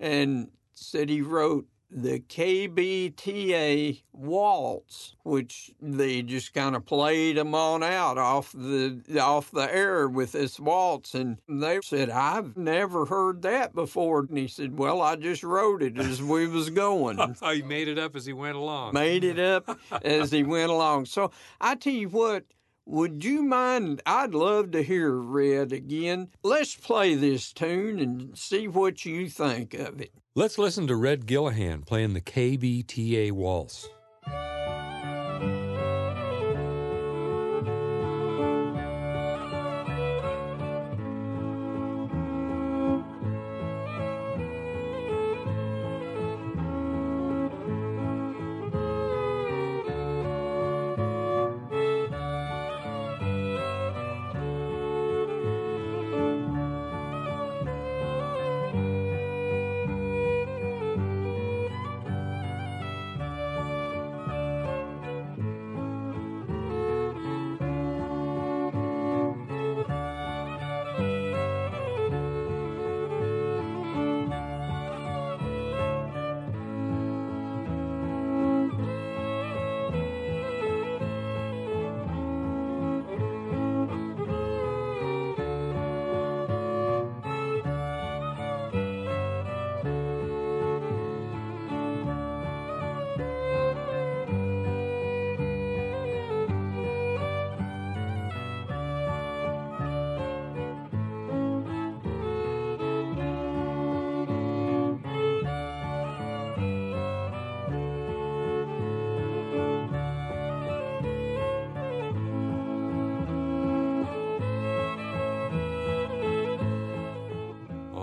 And 0.00 0.50
said 0.74 1.08
he 1.08 1.20
wrote 1.22 1.66
the 1.90 2.20
KBTA 2.20 4.02
waltz, 4.12 5.14
which 5.22 5.72
they 5.80 6.22
just 6.22 6.52
kind 6.52 6.76
of 6.76 6.84
played 6.84 7.36
them 7.36 7.54
on 7.54 7.82
out 7.82 8.18
off 8.18 8.52
the 8.52 9.00
off 9.20 9.50
the 9.50 9.74
air 9.74 10.08
with 10.08 10.32
this 10.32 10.60
waltz, 10.60 11.14
and 11.14 11.38
they 11.48 11.80
said, 11.82 12.10
"I've 12.10 12.56
never 12.56 13.06
heard 13.06 13.42
that 13.42 13.74
before." 13.74 14.20
And 14.20 14.36
he 14.36 14.48
said, 14.48 14.78
"Well, 14.78 15.00
I 15.00 15.16
just 15.16 15.42
wrote 15.42 15.82
it 15.82 15.98
as 15.98 16.22
we 16.22 16.46
was 16.46 16.70
going." 16.70 17.18
Oh, 17.20 17.50
he 17.52 17.62
made 17.62 17.88
it 17.88 17.98
up 17.98 18.14
as 18.16 18.26
he 18.26 18.32
went 18.32 18.56
along. 18.56 18.94
Made 18.94 19.24
it 19.24 19.38
up 19.38 19.78
as 20.02 20.30
he 20.30 20.42
went 20.42 20.70
along. 20.70 21.06
So 21.06 21.30
I 21.60 21.74
tell 21.74 21.92
you 21.92 22.08
what, 22.08 22.44
would 22.88 23.22
you 23.22 23.42
mind? 23.42 24.00
I'd 24.06 24.32
love 24.32 24.70
to 24.70 24.82
hear 24.82 25.12
Red 25.12 25.72
again. 25.72 26.30
Let's 26.42 26.74
play 26.74 27.14
this 27.14 27.52
tune 27.52 28.00
and 28.00 28.36
see 28.36 28.66
what 28.66 29.04
you 29.04 29.28
think 29.28 29.74
of 29.74 30.00
it. 30.00 30.12
Let's 30.34 30.56
listen 30.56 30.86
to 30.86 30.96
Red 30.96 31.26
Gillahan 31.26 31.84
playing 31.86 32.14
the 32.14 32.22
KBTA 32.22 33.32
waltz. 33.32 33.88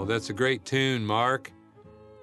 Oh, 0.06 0.08
that's 0.08 0.30
a 0.30 0.34
great 0.34 0.64
tune, 0.66 1.04
Mark. 1.04 1.52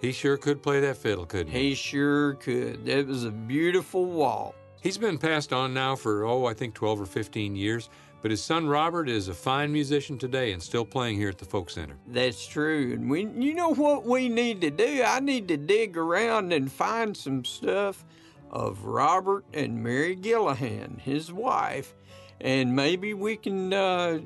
He 0.01 0.13
sure 0.13 0.37
could 0.37 0.63
play 0.63 0.79
that 0.79 0.97
fiddle, 0.97 1.27
couldn't 1.27 1.53
he? 1.53 1.71
He 1.71 1.75
sure 1.75 2.35
could. 2.35 2.89
It 2.89 3.09
was 3.09 3.25
a 3.25 3.31
beautiful 3.33 4.05
waltz. 4.05 4.57
He's 4.81 4.97
been 4.97 5.19
passed 5.19 5.53
on 5.53 5.75
now 5.75 5.97
for, 5.97 6.25
oh, 6.25 6.47
I 6.47 6.55
think 6.55 6.75
12 6.75 7.01
or 7.01 7.07
15 7.07 7.57
years, 7.57 7.91
but 8.21 8.31
his 8.31 8.41
son 8.41 8.69
Robert 8.69 9.09
is 9.09 9.27
a 9.27 9.35
fine 9.35 9.73
musician 9.73 10.17
today 10.17 10.53
and 10.53 10.63
still 10.63 10.85
playing 10.85 11.17
here 11.17 11.29
at 11.29 11.39
the 11.39 11.45
Folk 11.45 11.71
Center. 11.71 11.97
That's 12.07 12.47
true. 12.47 12.93
And 12.93 13.11
we 13.11 13.27
you 13.27 13.53
know 13.53 13.75
what 13.75 14.05
we 14.05 14.29
need 14.29 14.61
to 14.61 14.71
do? 14.71 15.03
I 15.05 15.19
need 15.19 15.49
to 15.49 15.57
dig 15.57 15.97
around 15.97 16.53
and 16.53 16.71
find 16.71 17.17
some 17.17 17.45
stuff 17.45 18.05
of 18.53 18.85
Robert 18.85 19.45
and 19.53 19.83
Mary 19.83 20.17
Gillahan, 20.17 21.01
his 21.01 21.33
wife, 21.33 21.97
and 22.43 22.75
maybe 22.75 23.15
we 23.15 23.37
can 23.37 23.73
uh, 23.73 24.19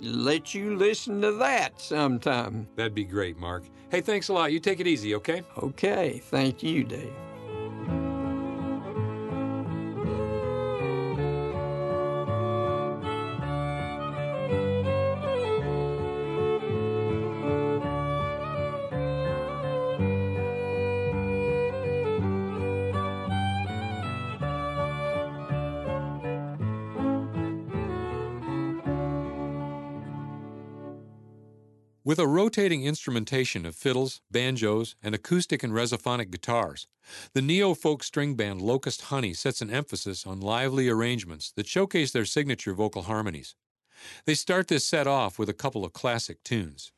let 0.00 0.54
you 0.54 0.76
listen 0.76 1.20
to 1.22 1.32
that 1.32 1.80
sometime. 1.80 2.68
That'd 2.76 2.94
be 2.94 3.04
great, 3.04 3.38
Mark. 3.38 3.64
Hey, 3.90 4.00
thanks 4.00 4.28
a 4.28 4.32
lot. 4.32 4.52
You 4.52 4.60
take 4.60 4.80
it 4.80 4.86
easy, 4.86 5.14
okay? 5.16 5.42
Okay, 5.58 6.20
thank 6.24 6.62
you, 6.62 6.84
Dave. 6.84 7.12
With 32.14 32.20
a 32.20 32.28
rotating 32.28 32.84
instrumentation 32.84 33.66
of 33.66 33.74
fiddles, 33.74 34.20
banjos, 34.30 34.94
and 35.02 35.16
acoustic 35.16 35.64
and 35.64 35.72
resophonic 35.72 36.30
guitars, 36.30 36.86
the 37.32 37.42
neo 37.42 37.74
folk 37.74 38.04
string 38.04 38.36
band 38.36 38.62
Locust 38.62 39.02
Honey 39.10 39.34
sets 39.34 39.60
an 39.60 39.68
emphasis 39.68 40.24
on 40.24 40.38
lively 40.38 40.88
arrangements 40.88 41.50
that 41.56 41.66
showcase 41.66 42.12
their 42.12 42.24
signature 42.24 42.72
vocal 42.72 43.02
harmonies. 43.02 43.56
They 44.26 44.34
start 44.34 44.68
this 44.68 44.86
set 44.86 45.08
off 45.08 45.40
with 45.40 45.48
a 45.48 45.52
couple 45.52 45.84
of 45.84 45.92
classic 45.92 46.40
tunes. 46.44 46.92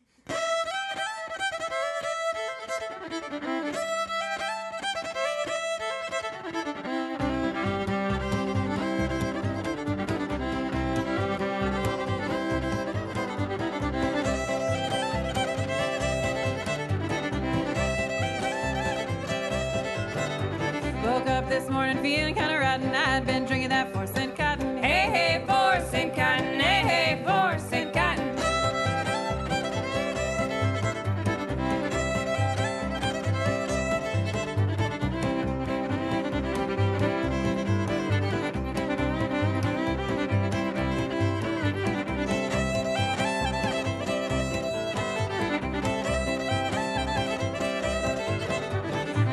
Feeling 22.06 22.36
kind 22.36 22.52
of 22.52 22.60
rotten. 22.60 22.94
I'd 22.94 23.26
been 23.26 23.44
drinking 23.46 23.70
that 23.70 23.92
four 23.92 24.06
cent 24.06 24.36
cotton. 24.36 24.78
Hey, 24.78 25.10
hey, 25.10 25.44
four 25.44 25.84
cent 25.90 26.14
cotton. 26.14 26.60
Hey, 26.60 26.82
hey, 26.90 27.22
four 27.26 27.58
cent 27.58 27.92
cotton. 27.92 28.32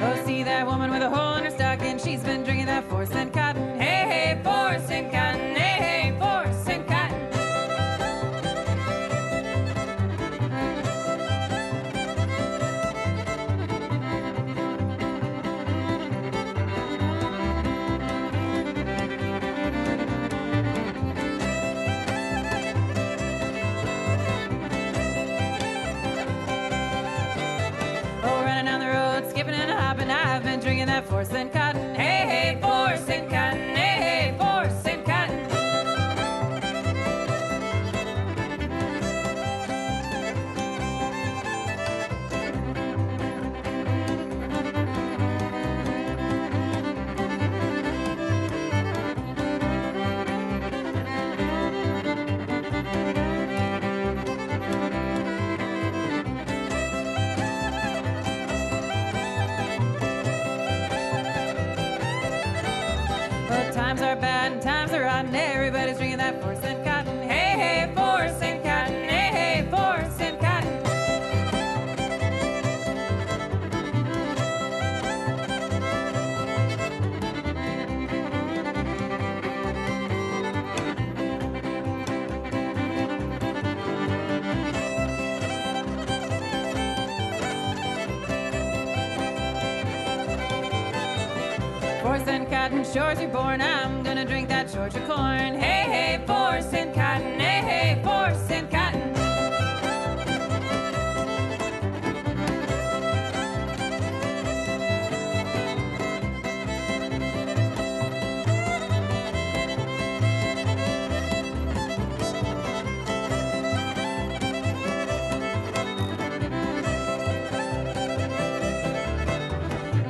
Oh, 0.05 0.25
see 0.25 0.41
that 0.41 0.65
woman 0.65 0.89
with 0.89 1.03
a 1.03 1.09
hole 1.09 1.32
Four 92.03 92.19
cent 92.19 92.49
cotton, 92.49 92.83
shores 92.83 93.21
you're 93.21 93.29
born. 93.29 93.61
I'm 93.61 94.03
gonna 94.03 94.25
drink 94.25 94.49
that 94.49 94.69
Georgia 94.69 94.99
corn. 95.07 95.55
Hey, 95.55 95.87
hey, 95.89 96.23
four 96.27 96.61
cent 96.61 96.93
cotton. 96.93 97.39
Hey, 97.39 97.61
hey, 97.61 98.01
four 98.03 98.33
cent 98.45 98.69
cotton. 98.69 99.13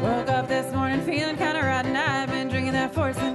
Woke 0.01 0.29
up 0.29 0.47
this 0.47 0.73
morning 0.73 1.01
feeling 1.01 1.37
kind 1.37 1.52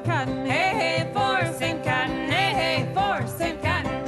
cotton. 0.09 0.47
Hey, 0.47 0.73
hey, 0.75 1.11
four 1.13 1.45
cent 1.59 1.85
cotton. 1.85 2.29
Hey, 2.29 2.53
hey, 2.55 2.91
four 2.95 3.27
cent 3.27 3.63
cotton. 3.63 4.05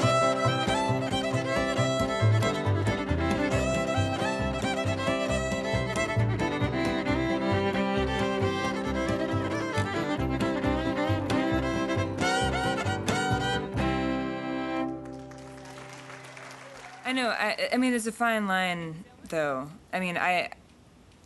I 17.04 17.12
know. 17.12 17.28
I, 17.28 17.68
I 17.72 17.76
mean, 17.76 17.90
there's 17.90 18.06
a 18.06 18.12
fine 18.12 18.46
line, 18.46 19.04
though. 19.28 19.68
I 19.92 20.00
mean, 20.00 20.16
I, 20.16 20.50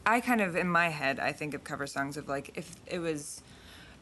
I 0.05 0.21
kind 0.21 0.41
of 0.41 0.57
in 0.57 0.69
my 0.69 0.89
head, 0.89 1.21
I 1.21 1.33
think 1.33 1.55
of 1.55 1.63
cover 1.63 1.87
songs 1.87 2.17
of 2.17 2.29
like 2.29 2.57
if 2.57 2.75
it 2.87 2.99
was 2.99 3.43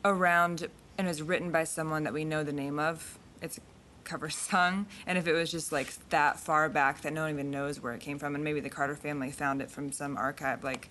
around 0.04 0.68
and 0.98 1.06
was 1.06 1.22
written 1.22 1.50
by 1.50 1.64
someone 1.64 2.04
that 2.04 2.12
we 2.12 2.24
know 2.24 2.44
the 2.44 2.52
name 2.52 2.78
of, 2.78 3.18
it's 3.40 3.58
a 3.58 3.60
cover 4.04 4.30
song. 4.30 4.86
And 5.06 5.18
if 5.18 5.26
it 5.26 5.32
was 5.32 5.50
just 5.50 5.72
like 5.72 5.92
that 6.10 6.38
far 6.38 6.68
back 6.68 7.02
that 7.02 7.12
no 7.12 7.22
one 7.22 7.30
even 7.30 7.50
knows 7.50 7.80
where 7.80 7.92
it 7.92 8.00
came 8.00 8.18
from, 8.18 8.34
and 8.34 8.44
maybe 8.44 8.60
the 8.60 8.70
Carter 8.70 8.96
family 8.96 9.30
found 9.30 9.62
it 9.62 9.70
from 9.70 9.92
some 9.92 10.16
archive, 10.16 10.64
like, 10.64 10.88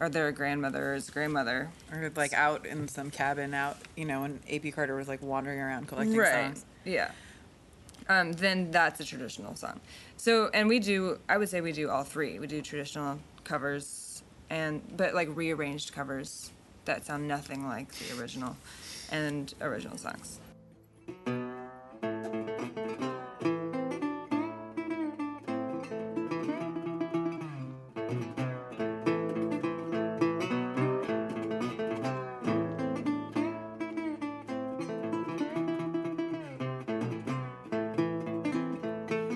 or 0.00 0.08
their 0.08 0.30
grandmother's 0.32 1.10
grandmother. 1.10 1.70
Or 1.92 2.10
like 2.14 2.32
out 2.32 2.66
in 2.66 2.88
some 2.88 3.10
cabin 3.10 3.54
out, 3.54 3.76
you 3.96 4.04
know, 4.04 4.22
when 4.22 4.40
AP 4.50 4.72
Carter 4.74 4.94
was 4.94 5.08
like 5.08 5.22
wandering 5.22 5.60
around 5.60 5.88
collecting 5.88 6.16
right. 6.16 6.46
songs. 6.46 6.64
Yeah. 6.84 7.10
Um, 8.08 8.32
then 8.32 8.70
that's 8.70 9.00
a 9.00 9.04
traditional 9.04 9.54
song. 9.54 9.80
So, 10.16 10.50
and 10.54 10.68
we 10.68 10.78
do, 10.78 11.18
I 11.28 11.36
would 11.36 11.48
say 11.48 11.60
we 11.60 11.72
do 11.72 11.90
all 11.90 12.04
three. 12.04 12.38
We 12.38 12.46
do 12.46 12.62
traditional 12.62 13.18
covers 13.44 14.22
and, 14.50 14.82
but 14.96 15.14
like 15.14 15.28
rearranged 15.36 15.92
covers 15.92 16.50
that 16.88 17.04
sound 17.04 17.28
nothing 17.28 17.66
like 17.66 17.92
the 17.92 18.18
original 18.18 18.56
and 19.12 19.54
original 19.60 19.98
songs. 19.98 20.40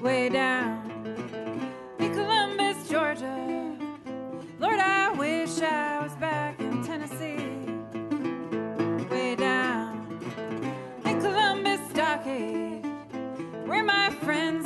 way 0.01 0.29
down 0.29 0.82
friends 14.24 14.62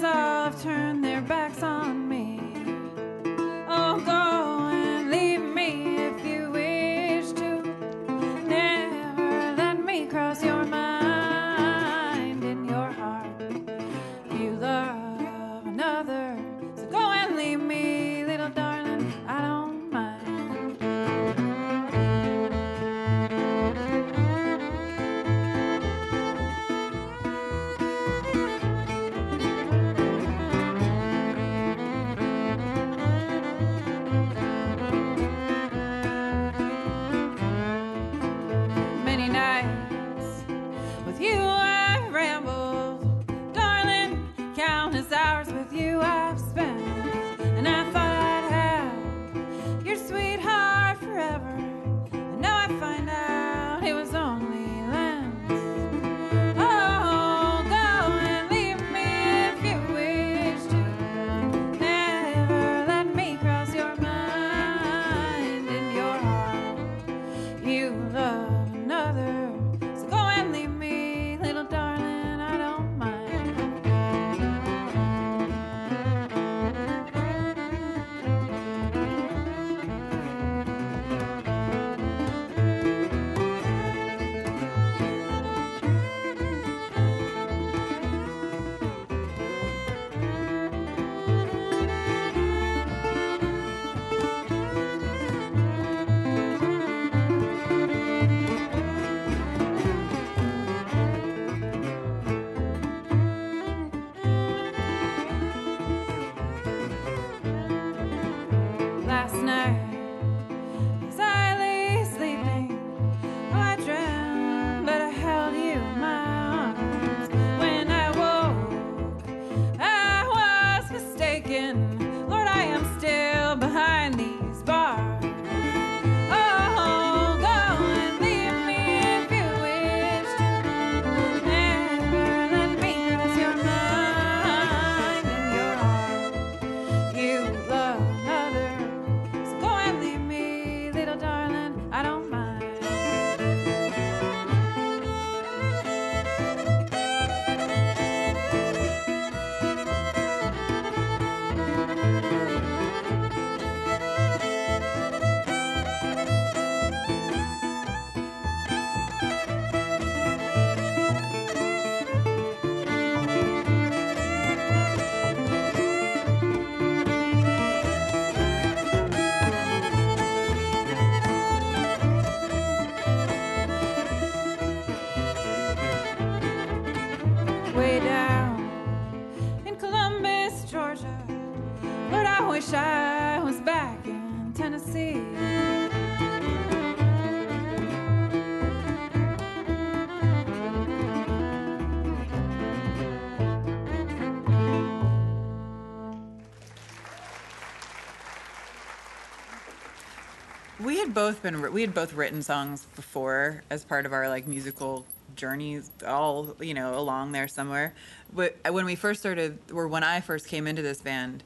both 201.17 201.43
been 201.43 201.73
we 201.73 201.81
had 201.81 201.95
both 201.95 202.13
written 202.13 202.43
songs 202.43 202.87
before 202.95 203.63
as 203.71 203.85
part 203.85 204.05
of 204.05 204.13
our 204.13 204.29
like 204.29 204.47
musical 204.47 205.07
journeys 205.35 205.91
all 206.07 206.55
you 206.61 206.75
know 206.75 206.99
along 206.99 207.33
there 207.33 207.49
somewhere. 207.49 207.95
But 208.35 208.57
when 208.71 208.85
we 208.85 208.95
first 208.95 209.21
started 209.21 209.59
or 209.73 209.89
when 209.89 210.05
i 210.05 210.21
first 210.21 210.47
came 210.47 210.67
into 210.67 210.83
this 210.83 211.01
band 211.01 211.43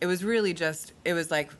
it 0.00 0.06
was 0.06 0.24
really 0.24 0.52
just 0.52 0.92
it 1.04 1.14
was 1.14 1.30
like 1.30 1.50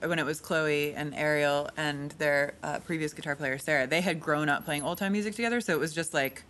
when 0.00 0.18
it 0.18 0.24
was 0.24 0.40
chloe 0.40 0.94
and 0.94 1.12
ariel 1.14 1.68
and 1.76 2.12
their 2.12 2.54
uh, 2.62 2.78
previous 2.80 3.12
guitar 3.12 3.34
player 3.34 3.58
sarah 3.58 3.86
they 3.86 4.00
had 4.00 4.20
grown 4.20 4.48
up 4.48 4.64
playing 4.64 4.82
old 4.82 4.98
time 4.98 5.12
music 5.12 5.34
together 5.34 5.60
so 5.60 5.72
it 5.72 5.80
was 5.80 5.92
just 5.92 6.14
like 6.14 6.44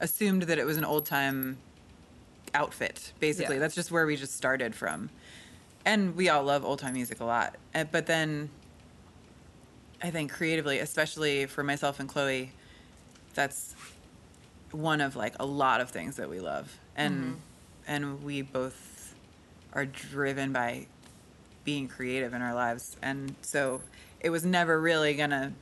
assumed 0.00 0.42
that 0.42 0.58
it 0.58 0.66
was 0.66 0.76
an 0.76 0.84
old 0.84 1.06
time 1.06 1.56
outfit 2.54 3.12
basically. 3.20 3.56
Yeah. 3.56 3.60
that's 3.60 3.74
just 3.74 3.90
where 3.90 4.06
we 4.06 4.16
just 4.16 4.34
started 4.34 4.74
from. 4.74 5.10
And 5.84 6.16
we 6.16 6.28
all 6.28 6.42
love 6.42 6.64
old 6.64 6.80
time 6.80 6.94
music 6.94 7.20
a 7.20 7.24
lot. 7.24 7.56
Uh, 7.74 7.84
but 7.84 8.06
then 8.06 8.50
I 10.02 10.10
think 10.10 10.32
creatively, 10.32 10.78
especially 10.78 11.46
for 11.46 11.62
myself 11.62 12.00
and 12.00 12.08
Chloe, 12.08 12.52
that's 13.34 13.74
one 14.72 15.00
of 15.00 15.16
like 15.16 15.34
a 15.40 15.46
lot 15.46 15.80
of 15.80 15.90
things 15.90 16.16
that 16.16 16.28
we 16.28 16.40
love, 16.40 16.78
and 16.96 17.14
mm-hmm. 17.14 17.34
and 17.86 18.22
we 18.22 18.42
both 18.42 19.14
are 19.72 19.86
driven 19.86 20.52
by 20.52 20.86
being 21.64 21.88
creative 21.88 22.34
in 22.34 22.42
our 22.42 22.54
lives, 22.54 22.96
and 23.02 23.34
so 23.42 23.80
it 24.20 24.30
was 24.30 24.44
never 24.44 24.80
really 24.80 25.14
gonna 25.14 25.52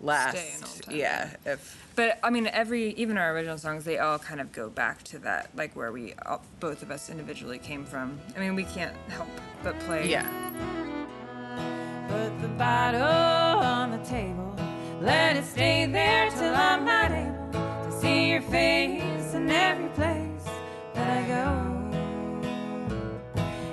last. 0.00 0.36
Stay 0.36 0.52
an 0.54 0.80
time, 0.80 0.96
yeah, 0.96 1.30
if 1.44 1.92
But 1.94 2.18
I 2.22 2.30
mean, 2.30 2.46
every 2.46 2.90
even 2.94 3.18
our 3.18 3.34
original 3.34 3.58
songs, 3.58 3.84
they 3.84 3.98
all 3.98 4.18
kind 4.18 4.40
of 4.40 4.52
go 4.52 4.68
back 4.68 5.02
to 5.04 5.18
that, 5.20 5.50
like 5.56 5.74
where 5.76 5.92
we 5.92 6.14
all, 6.26 6.42
both 6.60 6.82
of 6.82 6.90
us 6.90 7.10
individually 7.10 7.58
came 7.58 7.84
from. 7.84 8.18
I 8.36 8.40
mean, 8.40 8.54
we 8.54 8.64
can't 8.64 8.96
help 9.08 9.28
but 9.62 9.78
play. 9.80 10.08
yeah. 10.08 10.81
Put 12.12 12.42
the 12.42 12.48
bottle 12.48 13.02
on 13.02 13.90
the 13.90 13.96
table. 14.04 14.54
Let 15.00 15.34
it 15.34 15.46
stay 15.46 15.86
there 15.86 16.28
till 16.30 16.54
I'm 16.54 16.84
not 16.84 17.10
able 17.10 17.50
to 17.84 17.90
see 18.00 18.28
your 18.32 18.42
face 18.42 19.32
in 19.32 19.48
every 19.50 19.88
place 19.88 20.44
that 20.92 21.08
I 21.08 21.22
go. 21.26 21.46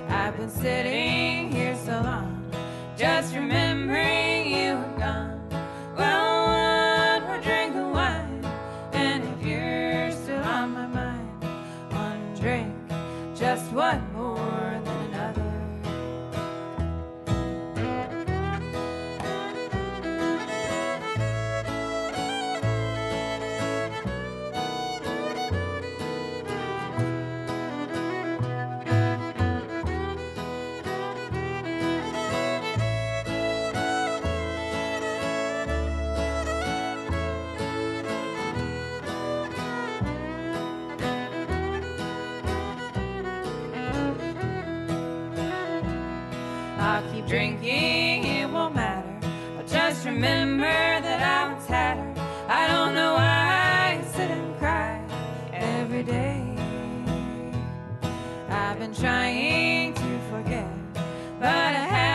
I've 0.08 0.38
been 0.38 0.50
sitting 0.50 1.52
here 1.52 1.76
so 1.86 2.00
long, 2.02 2.50
just 2.96 3.36
remembering 3.36 4.48
you 4.48 4.78
were 4.78 4.98
gone. 4.98 5.42
Well, 5.98 7.20
one 7.20 7.24
more 7.28 7.42
drink 7.42 7.76
of 7.76 7.92
wine, 7.92 8.46
and 8.94 9.26
if 9.34 9.46
you're 9.46 10.12
still 10.12 10.44
on 10.44 10.72
my 10.72 10.88
mind, 10.88 11.44
one 11.92 12.34
drink, 12.40 12.74
just 13.36 13.70
one 13.74 14.09
I'll 47.00 47.14
keep 47.14 47.28
drinking, 47.28 48.26
it 48.26 48.50
won't 48.50 48.76
matter. 48.76 49.26
I'll 49.58 49.66
just 49.66 50.06
remember 50.06 50.66
that 50.66 51.22
I 51.24 51.50
once 51.50 51.66
had 51.66 51.96
her. 51.96 52.14
I 52.50 52.68
don't 52.68 52.94
know 52.94 53.14
why 53.14 54.02
I 54.02 54.06
sit 54.06 54.30
and 54.30 54.58
cry 54.58 55.02
every 55.54 56.04
day. 56.04 56.44
I've 58.50 58.80
been 58.80 58.94
trying 58.94 59.94
to 59.94 60.20
forget, 60.30 60.68
but 61.40 61.48
I 61.48 61.88
haven't 61.88 62.09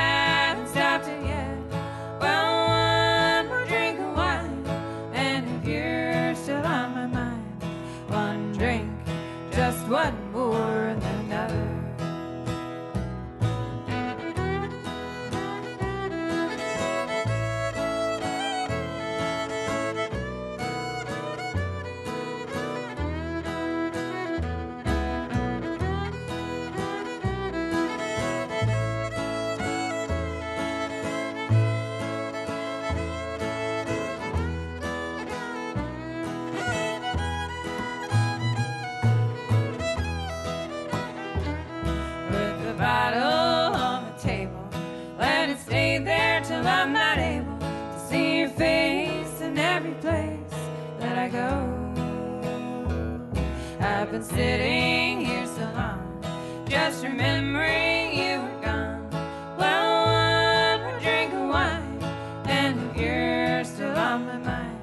been 54.14 54.22
sitting 54.22 55.26
here 55.26 55.44
so 55.44 55.62
long, 55.74 56.64
just 56.68 57.02
remembering 57.02 58.16
you 58.16 58.40
were 58.42 58.60
gone. 58.62 59.10
Well, 59.58 60.78
one 60.78 60.92
more 60.92 61.00
drink 61.00 61.32
of 61.32 61.48
wine, 61.48 61.98
and 62.44 62.96
you're 62.96 63.64
still 63.64 63.90
on 63.90 64.24
my 64.24 64.36
mind, 64.36 64.78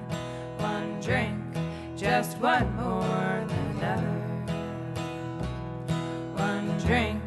one 0.57 0.99
drink, 0.99 1.39
just 1.95 2.39
one 2.39 2.75
more 2.75 3.45
than 3.47 3.77
another. 3.77 4.11
One 6.35 6.77
drink, 6.79 7.21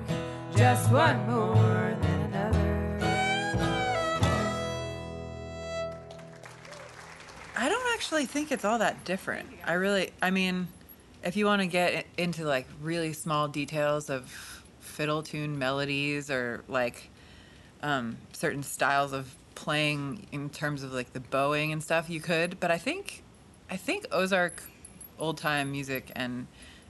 just 0.54 0.92
one 0.92 1.26
more 1.26 1.96
than 2.02 2.20
another. 2.20 2.98
I 7.56 7.70
don't 7.70 7.94
actually 7.94 8.26
think 8.26 8.52
it's 8.52 8.66
all 8.66 8.78
that 8.80 9.06
different. 9.06 9.48
I 9.64 9.72
really, 9.72 10.10
I 10.20 10.30
mean, 10.30 10.68
if 11.24 11.36
you 11.36 11.46
want 11.46 11.62
to 11.62 11.66
get 11.66 12.06
into 12.18 12.44
like 12.44 12.66
really 12.82 13.12
small 13.12 13.48
details 13.48 14.10
of 14.10 14.28
fiddle 14.80 15.22
tune 15.22 15.58
melodies 15.58 16.30
or 16.30 16.62
like 16.68 17.10
um, 17.82 18.16
certain 18.32 18.62
styles 18.62 19.12
of 19.12 19.34
playing 19.54 20.26
in 20.32 20.50
terms 20.50 20.82
of 20.82 20.92
like 20.92 21.12
the 21.12 21.20
bowing 21.20 21.72
and 21.72 21.82
stuff, 21.82 22.10
you 22.10 22.20
could. 22.20 22.60
But 22.60 22.70
I 22.70 22.78
think, 22.78 23.22
I 23.70 23.76
think 23.76 24.06
Ozark 24.12 24.62
old 25.18 25.38
time 25.38 25.72
music 25.72 26.10
and 26.14 26.46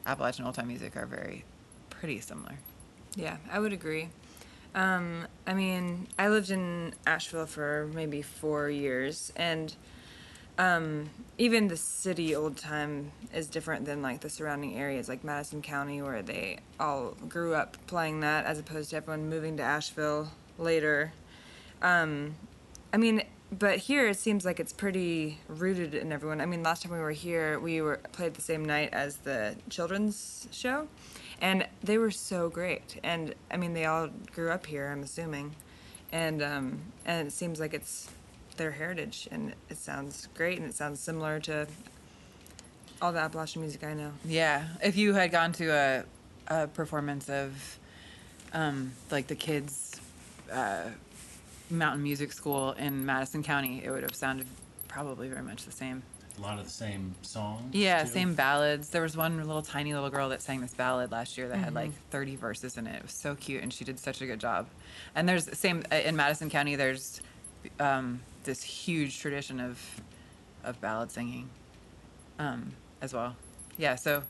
Appalachian 0.07 0.45
old 0.45 0.55
time 0.55 0.68
music 0.68 0.97
are 0.97 1.07
very 1.07 1.45
pretty 1.91 2.20
similar. 2.20 2.59
Yeah, 3.16 3.37
I 3.51 3.61
would 3.61 3.72
agree. 3.72 4.09
Um, 4.74 5.28
I 5.47 5.55
mean, 5.55 6.09
I 6.18 6.28
lived 6.28 6.51
in 6.51 6.95
Asheville 7.07 7.47
for 7.47 7.89
maybe 7.95 8.22
four 8.22 8.68
years, 8.68 9.32
and 9.37 9.74
um, 10.59 11.11
even 11.36 11.68
the 11.68 11.76
city 11.76 12.34
old 12.34 12.57
time 12.57 13.11
is 13.32 13.48
different 13.48 13.86
than 13.86 14.02
like 14.02 14.20
the 14.20 14.30
surrounding 14.30 14.78
areas, 14.78 15.09
like 15.09 15.24
Madison 15.24 15.62
County, 15.62 16.00
where 16.00 16.22
they 16.22 16.59
all 16.78 17.16
grew 17.28 17.55
up 17.55 17.76
playing 17.86 18.20
that, 18.20 18.44
as 18.46 18.59
opposed 18.59 18.90
to 18.90 18.96
everyone 18.96 19.28
moving 19.28 19.57
to 19.57 19.62
Asheville 19.62 20.30
later. 20.59 21.12
Um, 21.82 22.36
I 22.92 22.98
mean, 22.98 23.22
but 23.50 23.78
here 23.78 24.09
it 24.09 24.16
seems 24.16 24.44
like 24.44 24.61
it's 24.61 24.72
pretty 24.72 25.38
rooted 25.48 25.94
in 25.94 26.12
everyone. 26.12 26.40
I 26.40 26.46
mean, 26.46 26.62
last 26.62 26.82
time 26.82 26.92
we 26.92 26.98
were 26.98 27.11
here, 27.11 27.59
we 27.59 27.80
were 27.80 27.98
played 28.12 28.34
the 28.34 28.42
same 28.42 28.64
night 28.64 28.90
as 28.92 29.16
the 29.18 29.57
children's 29.68 30.46
show, 30.52 30.86
and 31.40 31.66
they 31.82 31.98
were 31.98 32.12
so 32.12 32.48
great. 32.48 33.00
And 33.02 33.34
I 33.50 33.57
mean, 33.57 33.74
they 33.74 33.86
all 33.86 34.09
grew 34.32 34.50
up 34.50 34.66
here. 34.66 34.88
I'm 34.88 35.02
assuming, 35.02 35.57
and 36.12 36.42
um, 36.42 36.80
and 37.05 37.26
it 37.26 37.32
seems 37.32 37.59
like 37.59 37.74
it's 37.74 38.09
their 38.57 38.72
heritage, 38.72 39.28
and 39.30 39.55
it 39.68 39.78
sounds 39.78 40.28
great, 40.34 40.59
and 40.59 40.68
it 40.68 40.74
sounds 40.74 41.00
similar 41.00 41.40
to 41.40 41.66
all 43.02 43.12
the 43.12 43.18
Appalachian 43.18 43.62
music 43.62 43.84
I 43.84 43.94
know. 43.94 44.12
Yeah, 44.24 44.64
if 44.82 44.96
you 44.96 45.14
had 45.14 45.30
gone 45.30 45.52
to 45.55 45.68
a, 45.68 46.05
a 46.48 46.66
performance 46.68 47.28
of, 47.28 47.78
um, 48.52 48.92
like 49.11 49.26
the 49.26 49.34
kids' 49.34 50.00
uh, 50.52 50.84
mountain 51.70 52.02
music 52.02 52.32
school 52.32 52.72
in 52.72 53.05
Madison 53.05 53.42
County, 53.42 53.82
it 53.84 53.90
would 53.90 54.02
have 54.02 54.14
sounded 54.14 54.46
probably 54.88 55.28
very 55.28 55.42
much 55.42 55.64
the 55.64 55.72
same. 55.72 56.02
A 56.36 56.40
lot 56.40 56.59
of 56.59 56.64
the 56.64 56.70
same 56.70 57.14
songs. 57.22 57.74
Yeah, 57.74 58.02
too. 58.02 58.09
same 58.09 58.34
ballads. 58.34 58.90
There 58.90 59.02
was 59.02 59.16
one 59.16 59.36
little 59.36 59.62
tiny 59.62 59.94
little 59.94 60.11
girl 60.11 60.30
that 60.30 60.42
sang 60.42 60.61
this 60.61 60.74
ballad 60.74 61.12
last 61.12 61.38
year 61.38 61.48
that 61.48 61.59
had 61.59 61.74
like 61.74 61.92
30 62.11 62.34
verses 62.36 62.76
in 62.76 62.88
it. 62.88 62.96
It 62.96 63.02
was 63.02 63.12
so 63.12 63.36
cute, 63.36 63.62
and 63.62 63.72
she 63.72 63.84
did 63.84 64.00
such 64.00 64.20
a 64.20 64.26
good 64.26 64.40
job. 64.40 64.66
And 65.14 65.28
there's 65.28 65.44
the 65.44 65.55
same 65.55 65.84
uh, 65.92 65.96
in 65.96 66.16
Madison 66.16 66.50
County. 66.50 66.74
There's 66.74 67.20
um, 67.78 68.20
this 68.45 68.62
huge 68.62 69.18
tradition 69.18 69.61
of 69.61 69.80
of 70.62 70.80
ballad 70.80 71.11
singing 71.11 71.51
um, 72.38 72.72
as 73.03 73.12
well. 73.12 73.36
Yeah, 73.76 73.97
so 73.97 74.22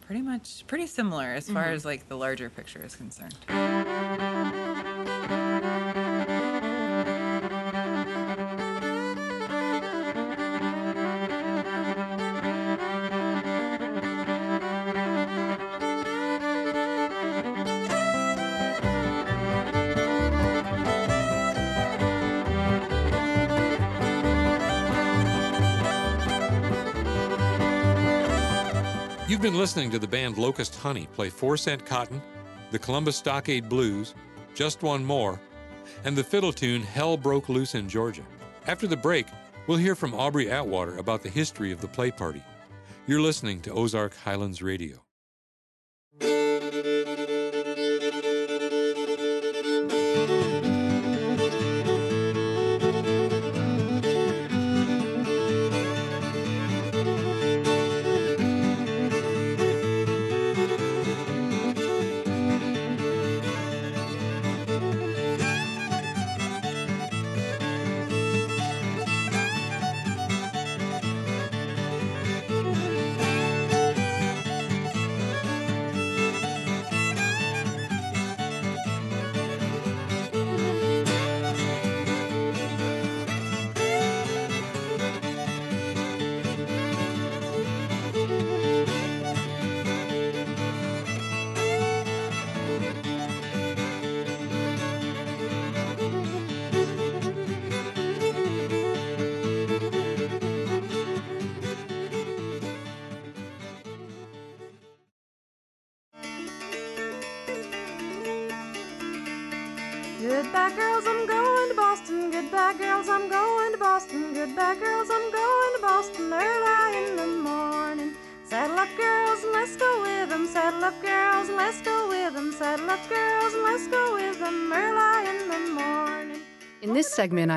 pretty 0.00 0.22
much 0.22 0.66
pretty 0.66 0.86
similar 0.86 1.26
as 1.26 1.48
far 1.50 1.66
as 1.66 1.84
like 1.84 2.08
the 2.08 2.16
larger 2.16 2.50
picture 2.50 2.82
is 2.82 2.96
concerned. 2.96 3.36
You've 29.28 29.42
been 29.42 29.58
listening 29.58 29.90
to 29.90 29.98
the 29.98 30.08
band 30.08 30.38
Locust 30.38 30.74
Honey 30.76 31.06
play 31.12 31.28
Four 31.28 31.58
Cent 31.58 31.84
Cotton, 31.84 32.22
the 32.70 32.78
Columbus 32.78 33.16
Stockade 33.16 33.68
Blues, 33.68 34.14
Just 34.54 34.82
One 34.82 35.04
More, 35.04 35.38
and 36.06 36.16
the 36.16 36.24
fiddle 36.24 36.50
tune 36.50 36.80
Hell 36.80 37.18
Broke 37.18 37.50
Loose 37.50 37.74
in 37.74 37.90
Georgia. 37.90 38.22
After 38.66 38.86
the 38.86 38.96
break, 38.96 39.26
we'll 39.66 39.76
hear 39.76 39.94
from 39.94 40.14
Aubrey 40.14 40.50
Atwater 40.50 40.96
about 40.96 41.22
the 41.22 41.28
history 41.28 41.72
of 41.72 41.82
the 41.82 41.88
play 41.88 42.10
party. 42.10 42.42
You're 43.06 43.20
listening 43.20 43.60
to 43.60 43.72
Ozark 43.74 44.16
Highlands 44.16 44.62
Radio. 44.62 45.04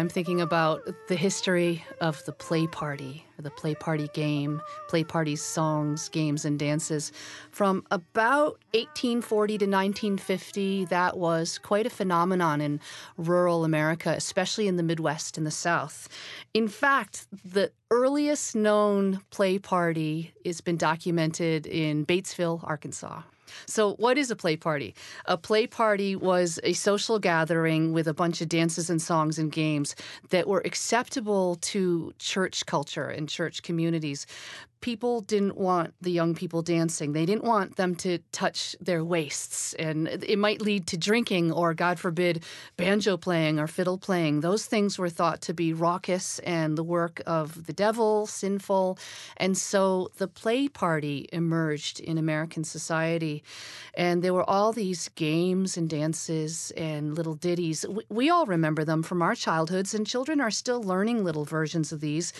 I'm 0.01 0.09
thinking 0.09 0.41
about 0.41 0.81
the 1.09 1.15
history 1.15 1.85
of 1.99 2.25
the 2.25 2.31
play 2.31 2.65
party, 2.65 3.23
the 3.37 3.51
play 3.51 3.75
party 3.75 4.09
game, 4.15 4.59
play 4.89 5.03
party 5.03 5.35
songs, 5.35 6.09
games, 6.09 6.43
and 6.43 6.57
dances. 6.57 7.11
From 7.51 7.85
about 7.91 8.57
1840 8.73 9.59
to 9.59 9.65
1950, 9.65 10.85
that 10.85 11.17
was 11.17 11.59
quite 11.59 11.85
a 11.85 11.91
phenomenon 11.91 12.61
in 12.61 12.79
rural 13.15 13.63
America, 13.63 14.15
especially 14.17 14.67
in 14.67 14.75
the 14.75 14.81
Midwest 14.81 15.37
and 15.37 15.45
the 15.45 15.51
South. 15.51 16.09
In 16.55 16.67
fact, 16.67 17.27
the 17.45 17.71
earliest 17.91 18.55
known 18.55 19.21
play 19.29 19.59
party 19.59 20.33
has 20.43 20.61
been 20.61 20.77
documented 20.77 21.67
in 21.67 22.07
Batesville, 22.07 22.67
Arkansas. 22.67 23.21
So, 23.65 23.93
what 23.95 24.17
is 24.17 24.31
a 24.31 24.35
play 24.35 24.55
party? 24.55 24.95
A 25.25 25.37
play 25.37 25.67
party 25.67 26.15
was 26.15 26.59
a 26.63 26.73
social 26.73 27.19
gathering 27.19 27.93
with 27.93 28.07
a 28.07 28.13
bunch 28.13 28.41
of 28.41 28.49
dances 28.49 28.89
and 28.89 29.01
songs 29.01 29.37
and 29.37 29.51
games 29.51 29.95
that 30.29 30.47
were 30.47 30.61
acceptable 30.65 31.55
to 31.55 32.13
church 32.19 32.65
culture 32.65 33.07
and 33.07 33.27
church 33.27 33.63
communities. 33.63 34.25
People 34.81 35.21
didn't 35.21 35.57
want 35.57 35.93
the 36.01 36.11
young 36.11 36.33
people 36.33 36.63
dancing. 36.63 37.13
They 37.13 37.25
didn't 37.25 37.43
want 37.43 37.75
them 37.75 37.95
to 37.97 38.17
touch 38.31 38.75
their 38.81 39.03
waists, 39.03 39.73
and 39.75 40.07
it 40.07 40.39
might 40.39 40.61
lead 40.61 40.87
to 40.87 40.97
drinking 40.97 41.51
or, 41.51 41.73
God 41.75 41.99
forbid, 41.99 42.43
banjo 42.77 43.15
playing 43.15 43.59
or 43.59 43.67
fiddle 43.67 43.99
playing. 43.99 44.41
Those 44.41 44.65
things 44.65 44.97
were 44.97 45.09
thought 45.09 45.41
to 45.41 45.53
be 45.53 45.71
raucous 45.71 46.39
and 46.39 46.77
the 46.77 46.83
work 46.83 47.21
of 47.27 47.67
the 47.67 47.73
devil, 47.73 48.25
sinful. 48.25 48.97
And 49.37 49.55
so 49.55 50.09
the 50.17 50.27
play 50.27 50.67
party 50.67 51.29
emerged 51.31 51.99
in 51.99 52.17
American 52.17 52.63
society. 52.63 53.43
And 53.93 54.23
there 54.23 54.33
were 54.33 54.49
all 54.49 54.73
these 54.73 55.09
games 55.09 55.77
and 55.77 55.89
dances 55.89 56.71
and 56.75 57.15
little 57.15 57.35
ditties. 57.35 57.85
We, 57.87 58.03
we 58.09 58.29
all 58.29 58.45
remember 58.45 58.83
them 58.83 59.03
from 59.03 59.21
our 59.21 59.35
childhoods, 59.35 59.93
and 59.93 60.07
children 60.07 60.41
are 60.41 60.49
still 60.49 60.81
learning 60.81 61.23
little 61.23 61.45
versions 61.45 61.91
of 61.91 62.01
these, 62.01 62.33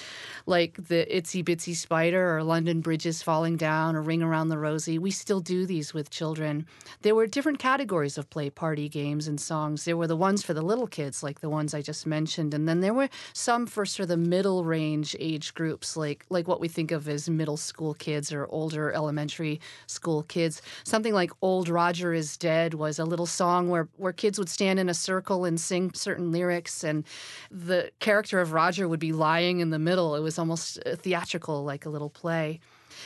like 0.47 0.75
the 0.87 1.05
Itsy 1.11 1.43
Bitsy 1.43 1.75
Spider 1.75 2.30
or 2.37 2.43
London 2.43 2.81
Bridges 2.81 3.21
Falling 3.21 3.57
Down 3.57 3.95
or 3.95 4.01
Ring 4.01 4.23
Around 4.23 4.49
the 4.49 4.57
Rosie. 4.57 4.97
We 4.97 5.11
still 5.11 5.39
do 5.39 5.65
these 5.65 5.93
with 5.93 6.09
children. 6.09 6.65
There 7.01 7.15
were 7.15 7.27
different 7.27 7.59
categories 7.59 8.17
of 8.17 8.29
play 8.29 8.49
party 8.49 8.89
games 8.89 9.27
and 9.27 9.39
songs. 9.39 9.85
There 9.85 9.97
were 9.97 10.07
the 10.07 10.15
ones 10.15 10.43
for 10.43 10.53
the 10.53 10.61
little 10.61 10.87
kids, 10.87 11.23
like 11.23 11.41
the 11.41 11.49
ones 11.49 11.73
I 11.73 11.81
just 11.81 12.05
mentioned, 12.05 12.53
and 12.53 12.67
then 12.67 12.81
there 12.81 12.93
were 12.93 13.09
some 13.33 13.65
for 13.65 13.85
sort 13.85 14.03
of 14.03 14.09
the 14.09 14.17
middle 14.17 14.63
range 14.63 15.15
age 15.19 15.53
groups, 15.53 15.97
like 15.97 16.25
like 16.29 16.47
what 16.47 16.59
we 16.59 16.67
think 16.67 16.91
of 16.91 17.07
as 17.07 17.29
middle 17.29 17.57
school 17.57 17.93
kids 17.93 18.31
or 18.31 18.47
older 18.49 18.91
elementary 18.91 19.59
school 19.87 20.23
kids. 20.23 20.61
Something 20.83 21.13
like 21.13 21.31
Old 21.41 21.69
Roger 21.69 22.13
is 22.13 22.37
Dead 22.37 22.73
was 22.73 22.99
a 22.99 23.05
little 23.05 23.25
song 23.25 23.69
where, 23.69 23.87
where 23.97 24.13
kids 24.13 24.39
would 24.39 24.49
stand 24.49 24.79
in 24.79 24.89
a 24.89 24.93
circle 24.93 25.45
and 25.45 25.59
sing 25.59 25.91
certain 25.93 26.31
lyrics, 26.31 26.83
and 26.83 27.05
the 27.49 27.91
character 27.99 28.39
of 28.39 28.53
Roger 28.53 28.87
would 28.87 28.99
be 28.99 29.11
lying 29.11 29.59
in 29.59 29.69
the 29.69 29.79
middle. 29.79 30.15
It 30.15 30.21
was 30.21 30.39
almost 30.39 30.79
uh, 30.85 30.95
theatrical, 30.95 31.63
like 31.63 31.85
a 31.85 31.89
little 31.89 32.09
play. 32.21 32.59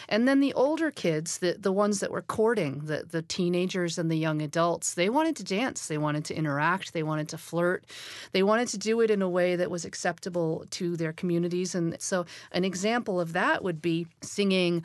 And 0.09 0.27
then 0.27 0.39
the 0.39 0.53
older 0.53 0.91
kids, 0.91 1.39
the, 1.39 1.55
the 1.59 1.71
ones 1.71 1.99
that 1.99 2.11
were 2.11 2.21
courting, 2.21 2.81
the, 2.85 3.05
the 3.09 3.21
teenagers 3.21 3.97
and 3.97 4.11
the 4.11 4.17
young 4.17 4.41
adults, 4.41 4.93
they 4.93 5.09
wanted 5.09 5.35
to 5.37 5.43
dance. 5.43 5.87
They 5.87 5.97
wanted 5.97 6.25
to 6.25 6.35
interact. 6.35 6.93
They 6.93 7.03
wanted 7.03 7.29
to 7.29 7.37
flirt. 7.37 7.85
They 8.31 8.43
wanted 8.43 8.67
to 8.69 8.77
do 8.77 9.01
it 9.01 9.09
in 9.09 9.21
a 9.21 9.29
way 9.29 9.55
that 9.55 9.71
was 9.71 9.85
acceptable 9.85 10.65
to 10.71 10.97
their 10.97 11.13
communities. 11.13 11.75
And 11.75 11.99
so, 11.99 12.25
an 12.51 12.65
example 12.65 13.19
of 13.19 13.33
that 13.33 13.63
would 13.63 13.81
be 13.81 14.07
singing 14.21 14.83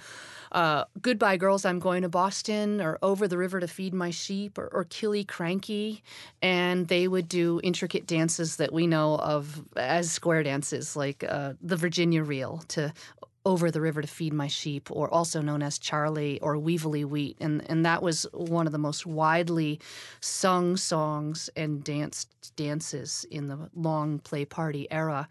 uh, 0.53 0.85
Goodbye 1.01 1.37
Girls, 1.37 1.65
I'm 1.65 1.79
Going 1.79 2.03
to 2.03 2.09
Boston, 2.09 2.81
or 2.81 2.99
Over 3.03 3.29
the 3.29 3.39
River 3.39 3.61
to 3.61 3.69
Feed 3.69 3.95
My 3.95 4.11
Sheep, 4.11 4.59
or, 4.59 4.69
or 4.73 4.85
Killiecrankie. 4.85 6.03
And 6.43 6.89
they 6.89 7.07
would 7.07 7.29
do 7.29 7.61
intricate 7.63 8.07
dances 8.07 8.57
that 8.57 8.73
we 8.73 8.87
know 8.87 9.17
of 9.17 9.63
as 9.77 10.11
square 10.11 10.43
dances, 10.43 10.97
like 10.97 11.25
uh, 11.29 11.55
the 11.61 11.77
Virginia 11.77 12.23
Reel 12.25 12.65
to 12.69 12.93
over 13.47 13.71
the 13.71 13.81
river 13.81 14.03
to 14.03 14.09
feed 14.09 14.33
my 14.33 14.47
sheep, 14.47 14.91
or 14.91 15.13
also 15.13 15.41
known 15.41 15.63
as 15.63 15.79
Charlie 15.79 16.39
or 16.41 16.57
Weevily 16.57 17.05
Wheat. 17.05 17.37
And, 17.41 17.69
and 17.71 17.87
that 17.87 18.03
was 18.03 18.27
one 18.33 18.67
of 18.67 18.73
the 18.73 18.79
most 18.79 19.07
widely 19.07 19.81
sung 20.21 20.77
songs 20.77 21.49
and 21.57 21.83
danced 21.83 22.29
dances 22.57 23.27
in 23.31 23.49
the 23.49 23.71
long 23.75 24.19
play 24.19 24.45
party 24.45 24.87
era. 24.91 25.29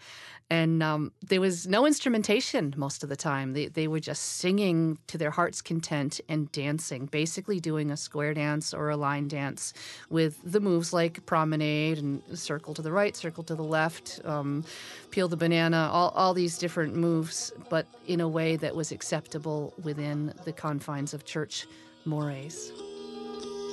And 0.52 0.82
um, 0.82 1.12
there 1.22 1.40
was 1.40 1.68
no 1.68 1.86
instrumentation 1.86 2.74
most 2.76 3.04
of 3.04 3.10
the 3.10 3.16
time. 3.16 3.54
They, 3.54 3.68
they 3.68 3.88
were 3.88 4.00
just 4.00 4.24
singing 4.24 4.98
to 5.06 5.18
their 5.18 5.30
heart's 5.30 5.62
content 5.62 6.20
and 6.28 6.52
dancing, 6.52 7.06
basically 7.06 7.60
doing 7.60 7.92
a 7.92 7.98
square 7.98 8.34
dance 8.34 8.74
or 8.74 8.90
a 8.90 8.98
line 8.98 9.28
dance 9.28 9.74
with 10.10 10.40
the 10.44 10.60
moves 10.60 10.92
like 10.92 11.24
promenade 11.28 12.00
and 12.00 12.24
circle 12.34 12.74
to 12.74 12.82
the 12.82 12.92
right, 12.92 13.16
circle 13.16 13.44
to 13.44 13.54
the 13.54 13.64
left, 13.64 14.22
um, 14.26 14.66
peel 15.12 15.28
the 15.28 15.38
banana, 15.38 15.88
all, 15.92 16.10
all 16.16 16.34
these 16.34 16.58
different 16.58 16.96
moves, 16.96 17.54
but 17.70 17.86
in 18.10 18.20
a 18.22 18.28
way 18.28 18.56
that 18.56 18.76
was 18.76 18.92
acceptable 18.92 19.76
within 19.84 20.34
the 20.44 20.52
confines 20.52 21.14
of 21.14 21.26
church 21.26 21.68
mores. 22.06 22.72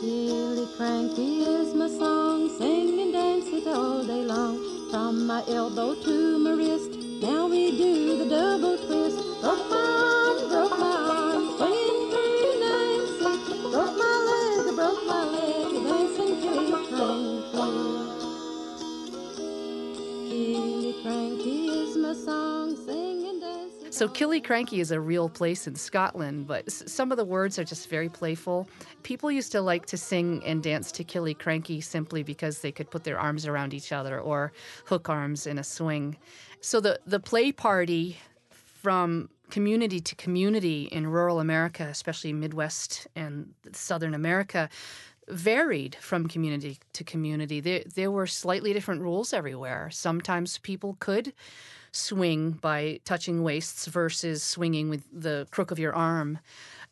Killiecrankie 0.02 1.40
is 1.40 1.72
my 1.74 1.88
song, 1.88 2.50
sing 2.58 3.00
and 3.00 3.14
dance 3.14 3.46
it 3.48 3.66
all 3.66 4.04
day 4.04 4.26
long. 4.26 4.58
From 4.90 5.26
my 5.26 5.42
elbow 5.48 5.94
to 6.04 6.38
my 6.38 6.50
wrist, 6.50 6.90
now 7.22 7.46
we 7.48 7.78
do 7.78 8.18
the 8.18 8.28
double 8.28 8.76
twist. 8.76 9.16
Broke 9.40 9.70
my 9.70 9.86
arm, 10.04 10.48
broke 10.50 10.78
my 10.78 10.96
arm, 11.16 11.56
through. 11.56 11.96
Broke 13.72 13.96
my 13.96 14.16
leg, 14.28 14.76
broke 14.76 15.02
my 15.06 15.24
leg, 15.32 15.72
dancing 15.88 16.36
killy 16.42 16.72
cranky. 21.02 21.68
Is 21.68 21.96
my 21.96 22.12
song, 22.12 22.76
sing 22.76 23.25
So 23.90 24.08
Killiecrankie 24.08 24.80
is 24.80 24.90
a 24.90 25.00
real 25.00 25.28
place 25.28 25.66
in 25.66 25.74
Scotland, 25.74 26.46
but 26.46 26.70
some 26.70 27.10
of 27.10 27.16
the 27.16 27.24
words 27.24 27.58
are 27.58 27.64
just 27.64 27.88
very 27.88 28.08
playful. 28.08 28.68
People 29.02 29.30
used 29.30 29.52
to 29.52 29.60
like 29.60 29.86
to 29.86 29.96
sing 29.96 30.42
and 30.44 30.62
dance 30.62 30.92
to 30.92 31.04
Killiecrankie 31.04 31.82
simply 31.82 32.22
because 32.22 32.60
they 32.60 32.72
could 32.72 32.90
put 32.90 33.04
their 33.04 33.18
arms 33.18 33.46
around 33.46 33.72
each 33.72 33.92
other 33.92 34.20
or 34.20 34.52
hook 34.84 35.08
arms 35.08 35.46
in 35.46 35.58
a 35.58 35.64
swing. 35.64 36.16
So 36.60 36.80
the 36.80 37.00
the 37.06 37.20
play 37.20 37.52
party 37.52 38.18
from 38.82 39.30
community 39.50 40.00
to 40.00 40.14
community 40.14 40.84
in 40.84 41.06
rural 41.06 41.40
America, 41.40 41.84
especially 41.84 42.32
Midwest 42.32 43.06
and 43.14 43.54
Southern 43.72 44.14
America, 44.14 44.68
varied 45.28 45.96
from 45.96 46.28
community 46.28 46.78
to 46.92 47.04
community. 47.04 47.60
There, 47.60 47.82
there 47.94 48.10
were 48.10 48.26
slightly 48.26 48.72
different 48.72 49.02
rules 49.02 49.32
everywhere. 49.32 49.90
Sometimes 49.90 50.58
people 50.58 50.96
could 51.00 51.32
swing 51.96 52.52
by 52.52 53.00
touching 53.04 53.42
waists 53.42 53.86
versus 53.86 54.42
swinging 54.42 54.88
with 54.88 55.04
the 55.12 55.46
crook 55.50 55.70
of 55.70 55.78
your 55.78 55.94
arm. 55.94 56.38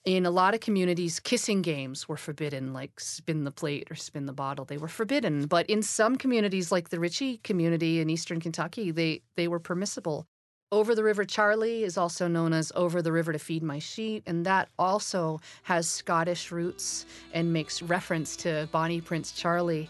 In 0.05 0.27
a 0.27 0.31
lot 0.31 0.53
of 0.53 0.61
communities, 0.61 1.19
kissing 1.19 1.63
games 1.63 2.09
were 2.09 2.17
forbidden, 2.17 2.73
like 2.73 3.01
spin 3.01 3.45
the 3.45 3.51
plate 3.51 3.89
or 3.91 3.95
spin 3.95 4.27
the 4.27 4.33
bottle. 4.33 4.65
They 4.65 4.77
were 4.77 4.89
forbidden. 4.89 5.47
But 5.47 5.69
in 5.71 5.83
some 5.83 6.17
communities, 6.17 6.71
like 6.71 6.91
the 6.91 7.01
Ritchie 7.01 7.39
community 7.39 8.01
in 8.01 8.11
eastern 8.11 8.41
Kentucky, 8.41 8.91
they, 8.91 9.23
they 9.37 9.49
were 9.49 9.61
permissible. 9.61 10.27
Over 10.73 10.95
the 10.95 11.05
River 11.05 11.25
Charlie 11.25 11.85
is 11.85 11.97
also 11.97 12.27
known 12.27 12.53
as 12.53 12.73
Over 12.75 13.01
the 13.01 13.13
River 13.13 13.33
to 13.33 13.39
Feed 13.39 13.63
My 13.63 13.79
Sheep, 13.79 14.25
and 14.27 14.45
that 14.45 14.69
also 14.79 15.41
has 15.63 15.89
Scottish 15.89 16.51
roots 16.51 17.07
and 17.33 17.53
makes 17.53 17.81
reference 17.81 18.37
to 18.39 18.69
Bonnie 18.73 19.01
Prince 19.01 19.33
Charlie. 19.33 19.89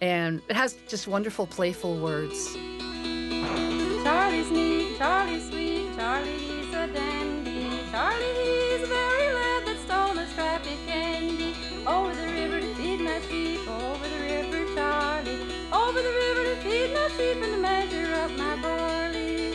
And 0.00 0.40
it 0.48 0.56
has 0.56 0.74
just 0.88 1.06
wonderful, 1.06 1.46
playful 1.46 1.98
words. 2.00 2.56
Sheep 17.16 17.42
and 17.42 17.62
measure 17.62 18.12
up 18.14 18.30
my 18.32 18.56
barley. 18.62 19.52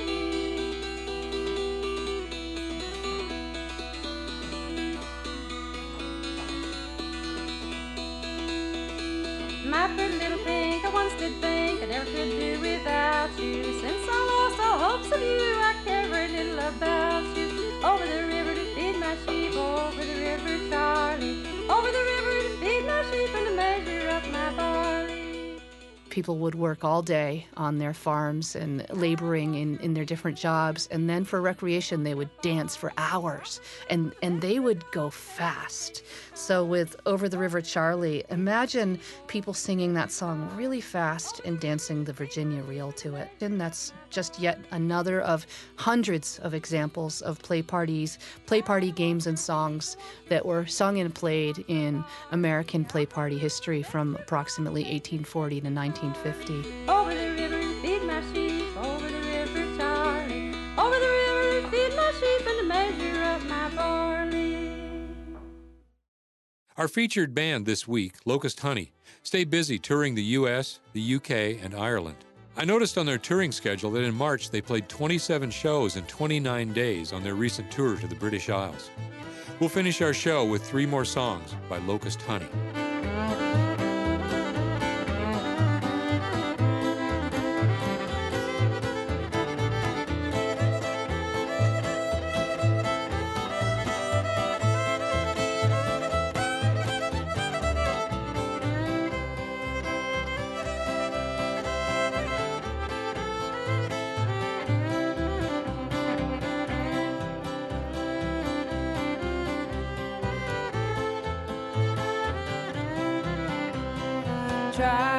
My 9.65 9.87
pretty 9.95 10.17
little 10.17 10.37
pink, 10.45 10.85
I 10.85 10.89
once 10.93 11.13
did 11.19 11.33
think 11.41 11.83
I 11.83 11.85
never 11.87 12.05
could 12.05 12.31
do 12.31 12.59
without 12.61 13.31
you. 13.37 13.63
Since 13.81 14.05
I 14.07 14.19
lost 14.31 14.59
all 14.65 14.77
hopes 14.85 15.11
of 15.11 15.21
you, 15.21 15.51
I 15.69 15.75
care 15.83 16.07
very 16.07 16.29
little 16.31 16.59
about 16.59 17.25
you. 17.37 17.47
Over 17.83 18.05
the 18.05 18.23
river 18.27 18.53
to 18.55 18.65
feed 18.75 18.97
my 18.99 19.15
sheep, 19.25 19.55
over 19.55 20.03
the 20.03 20.17
river, 20.27 20.69
Charlie. 20.69 21.37
Over 21.69 21.91
the 21.97 22.03
river 22.13 22.33
to 22.45 22.51
feed 22.61 22.85
my 22.85 23.03
sheep 23.11 23.35
and 23.35 23.47
to 23.47 23.55
measure 23.55 24.09
up 24.09 24.25
my 24.31 24.49
barley. 24.55 25.08
People 26.09 26.37
would 26.39 26.55
work 26.55 26.83
all 26.83 27.01
day 27.01 27.47
on 27.55 27.77
their 27.77 27.93
farms 27.93 28.55
and 28.55 28.85
laboring 28.89 29.55
in, 29.55 29.77
in 29.79 29.93
their 29.93 30.05
different 30.05 30.37
jobs. 30.37 30.87
And 30.91 31.09
then 31.09 31.23
for 31.23 31.41
recreation, 31.41 32.03
they 32.03 32.15
would 32.15 32.29
dance 32.41 32.75
for 32.75 32.91
hours 32.97 33.61
and, 33.89 34.13
and 34.21 34.41
they 34.41 34.59
would 34.59 34.83
go 34.91 35.09
fast. 35.09 36.03
So, 36.39 36.63
with 36.63 36.95
Over 37.05 37.27
the 37.27 37.37
River 37.37 37.59
Charlie, 37.59 38.23
imagine 38.29 38.97
people 39.27 39.53
singing 39.53 39.93
that 39.95 40.09
song 40.09 40.49
really 40.55 40.79
fast 40.79 41.41
and 41.43 41.59
dancing 41.59 42.05
the 42.05 42.13
Virginia 42.13 42.63
reel 42.63 42.93
to 42.93 43.15
it. 43.15 43.29
And 43.41 43.59
that's 43.59 43.91
just 44.09 44.39
yet 44.39 44.57
another 44.71 45.19
of 45.19 45.45
hundreds 45.75 46.39
of 46.39 46.53
examples 46.53 47.21
of 47.21 47.39
play 47.39 47.61
parties, 47.61 48.19
play 48.45 48.61
party 48.61 48.93
games, 48.93 49.27
and 49.27 49.37
songs 49.37 49.97
that 50.29 50.45
were 50.45 50.65
sung 50.65 50.97
and 50.99 51.13
played 51.13 51.65
in 51.67 52.05
American 52.31 52.85
play 52.85 53.05
party 53.05 53.37
history 53.37 53.83
from 53.83 54.15
approximately 54.15 54.83
1840 54.83 55.59
to 55.59 55.69
1950. 55.69 57.58
Our 66.79 66.87
featured 66.87 67.35
band 67.35 67.65
this 67.65 67.89
week, 67.89 68.13
Locust 68.23 68.61
Honey, 68.61 68.93
stay 69.21 69.43
busy 69.43 69.77
touring 69.77 70.15
the 70.15 70.23
US, 70.23 70.79
the 70.93 71.15
UK, 71.15 71.61
and 71.61 71.75
Ireland. 71.75 72.23
I 72.55 72.63
noticed 72.63 72.97
on 72.97 73.05
their 73.05 73.17
touring 73.17 73.51
schedule 73.51 73.91
that 73.91 74.03
in 74.03 74.15
March 74.15 74.49
they 74.49 74.61
played 74.61 74.87
27 74.87 75.51
shows 75.51 75.97
in 75.97 76.05
29 76.05 76.71
days 76.71 77.11
on 77.11 77.21
their 77.21 77.35
recent 77.35 77.69
tour 77.69 77.97
to 77.97 78.07
the 78.07 78.15
British 78.15 78.49
Isles. 78.49 78.91
We'll 79.59 79.67
finish 79.67 80.01
our 80.01 80.13
show 80.13 80.45
with 80.45 80.63
three 80.63 80.85
more 80.85 81.03
songs 81.03 81.53
by 81.67 81.79
Locust 81.79 82.21
Honey. 82.21 82.47
Trials, 114.79 115.18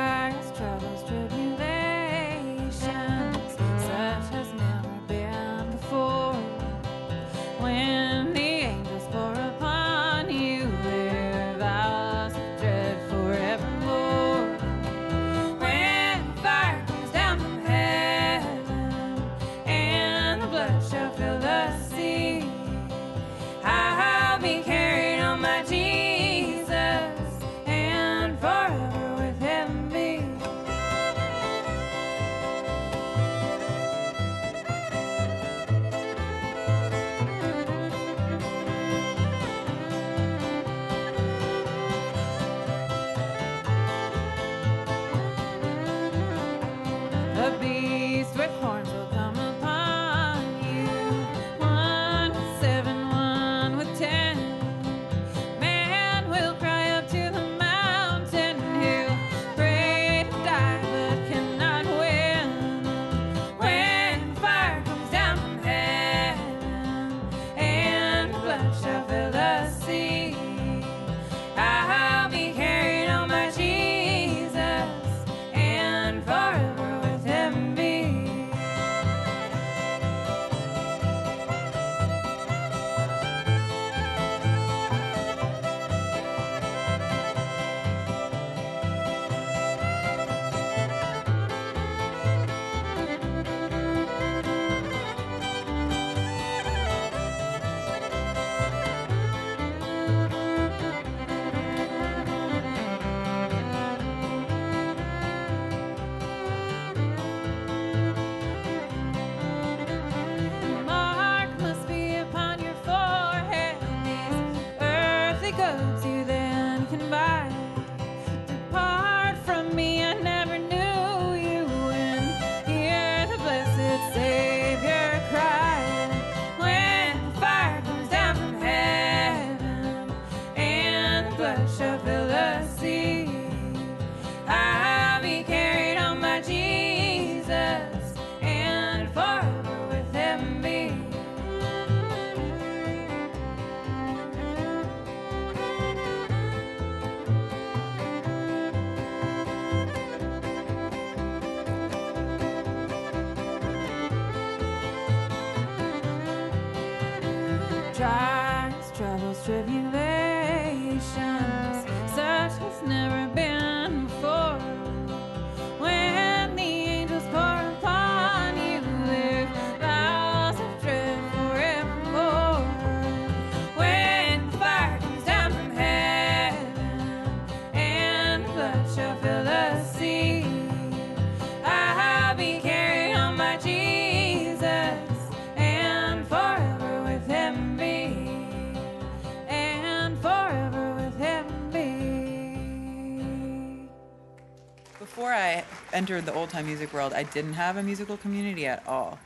Before 195.10 195.32
I 195.32 195.64
entered 195.92 196.24
the 196.24 196.32
old 196.32 196.50
time 196.50 196.66
music 196.66 196.92
world, 196.92 197.12
I 197.12 197.24
didn't 197.24 197.54
have 197.54 197.76
a 197.76 197.82
musical 197.82 198.16
community 198.16 198.68
at 198.68 198.86
all. 198.86 199.18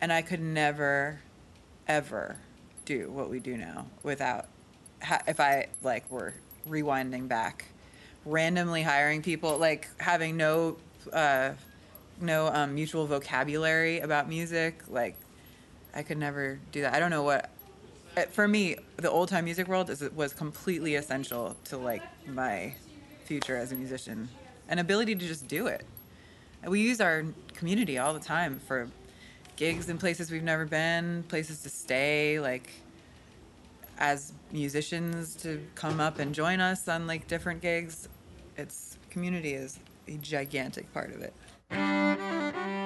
And 0.00 0.12
I 0.12 0.22
could 0.22 0.40
never, 0.40 1.20
ever 1.86 2.36
do 2.84 3.08
what 3.12 3.30
we 3.30 3.38
do 3.38 3.56
now 3.56 3.86
without, 4.02 4.48
if 5.28 5.38
I 5.38 5.68
like 5.84 6.10
were 6.10 6.34
rewinding 6.68 7.28
back, 7.28 7.66
randomly 8.26 8.82
hiring 8.82 9.22
people, 9.22 9.56
like 9.56 9.88
having 9.98 10.36
no, 10.36 10.78
uh, 11.12 11.52
no 12.20 12.48
um, 12.48 12.74
mutual 12.74 13.06
vocabulary 13.06 14.00
about 14.00 14.28
music. 14.28 14.82
Like, 14.88 15.14
I 15.94 16.02
could 16.02 16.18
never 16.18 16.58
do 16.72 16.80
that. 16.80 16.92
I 16.92 16.98
don't 16.98 17.10
know 17.10 17.22
what. 17.22 17.50
For 18.32 18.48
me, 18.48 18.78
the 18.96 19.08
old 19.08 19.28
time 19.28 19.44
music 19.44 19.68
world 19.68 19.90
is, 19.90 20.02
was 20.10 20.32
completely 20.34 20.96
essential 20.96 21.56
to 21.66 21.76
like 21.76 22.02
my 22.26 22.74
future 23.26 23.56
as 23.56 23.70
a 23.70 23.76
musician, 23.76 24.28
an 24.70 24.78
ability 24.78 25.14
to 25.14 25.26
just 25.26 25.46
do 25.46 25.66
it. 25.66 25.84
We 26.66 26.80
use 26.80 27.00
our 27.00 27.24
community 27.54 27.98
all 27.98 28.14
the 28.14 28.20
time 28.20 28.60
for 28.66 28.88
gigs 29.56 29.90
in 29.90 29.98
places 29.98 30.30
we've 30.30 30.42
never 30.42 30.64
been, 30.64 31.24
places 31.24 31.62
to 31.64 31.68
stay, 31.68 32.40
like 32.40 32.70
as 33.98 34.32
musicians 34.50 35.34
to 35.36 35.60
come 35.74 36.00
up 36.00 36.18
and 36.18 36.34
join 36.34 36.60
us 36.60 36.88
on 36.88 37.06
like 37.06 37.28
different 37.28 37.60
gigs. 37.60 38.08
It's 38.56 38.96
community 39.10 39.52
is 39.52 39.78
a 40.08 40.12
gigantic 40.12 40.90
part 40.94 41.12
of 41.12 41.20
it. 41.20 42.79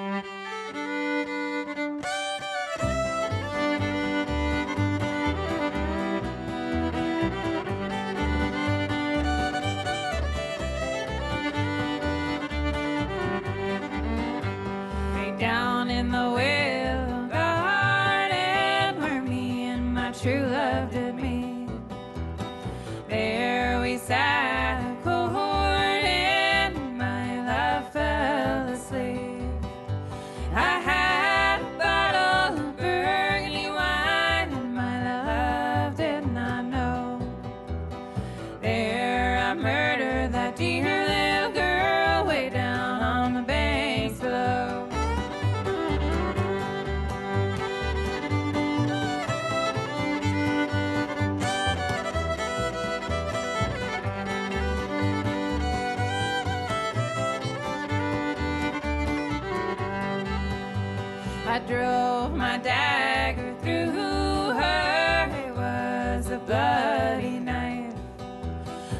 Drove 61.75 62.33
my 62.33 62.57
dagger 62.57 63.53
through 63.61 64.53
her. 64.59 65.29
It 65.45 65.53
was 65.53 66.29
a 66.29 66.37
bloody 66.37 67.39
knife. 67.39 67.93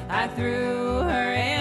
I 0.09 0.27
threw 0.35 0.99
her 1.11 1.31
in 1.33 1.54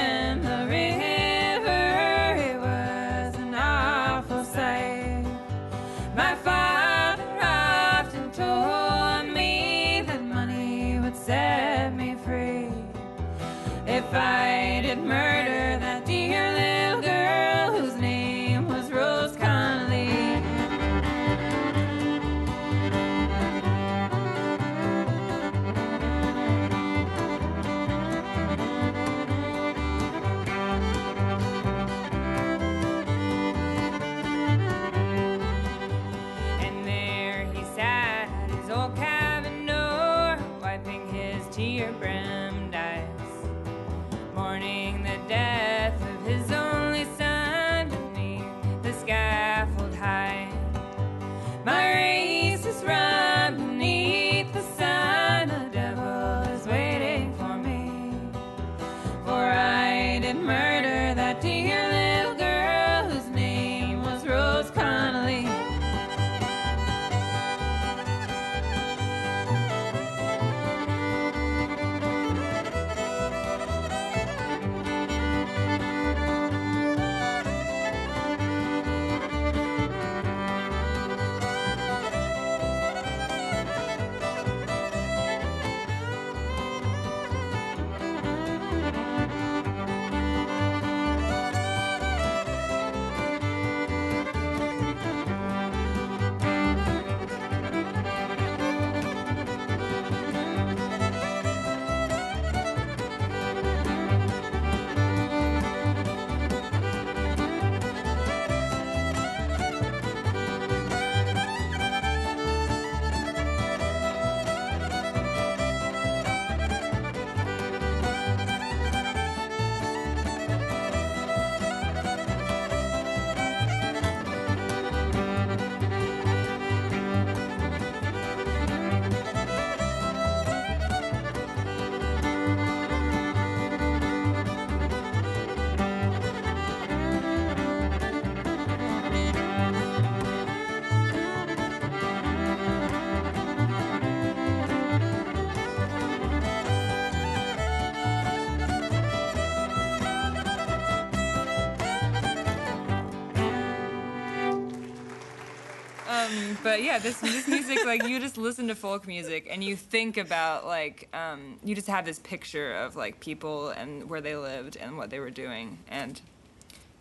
but 156.64 156.82
yeah, 156.82 156.98
this 156.98 157.18
this 157.18 157.46
music, 157.46 157.84
like 157.84 158.08
you 158.08 158.18
just 158.18 158.38
listen 158.38 158.66
to 158.68 158.74
folk 158.74 159.06
music 159.06 159.46
and 159.50 159.62
you 159.62 159.76
think 159.76 160.16
about 160.16 160.66
like 160.66 161.08
um, 161.14 161.58
you 161.62 161.74
just 161.74 161.86
have 161.86 162.06
this 162.06 162.18
picture 162.18 162.74
of 162.74 162.96
like 162.96 163.20
people 163.20 163.68
and 163.68 164.08
where 164.08 164.22
they 164.22 164.34
lived 164.34 164.76
and 164.78 164.96
what 164.96 165.10
they 165.10 165.20
were 165.20 165.30
doing, 165.30 165.78
and 165.88 166.20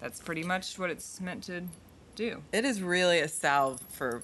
that's 0.01 0.19
pretty 0.19 0.43
much 0.43 0.77
what 0.77 0.89
it's 0.89 1.21
meant 1.21 1.45
to 1.45 1.63
do. 2.15 2.43
It 2.51 2.65
is 2.65 2.83
really 2.83 3.21
a 3.21 3.27
salve 3.29 3.79
for 3.89 4.21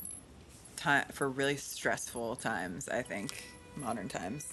time 0.75 1.05
for 1.13 1.29
really 1.29 1.55
stressful 1.55 2.35
times. 2.35 2.89
I 2.89 3.01
think 3.01 3.45
modern 3.77 4.09
times. 4.09 4.45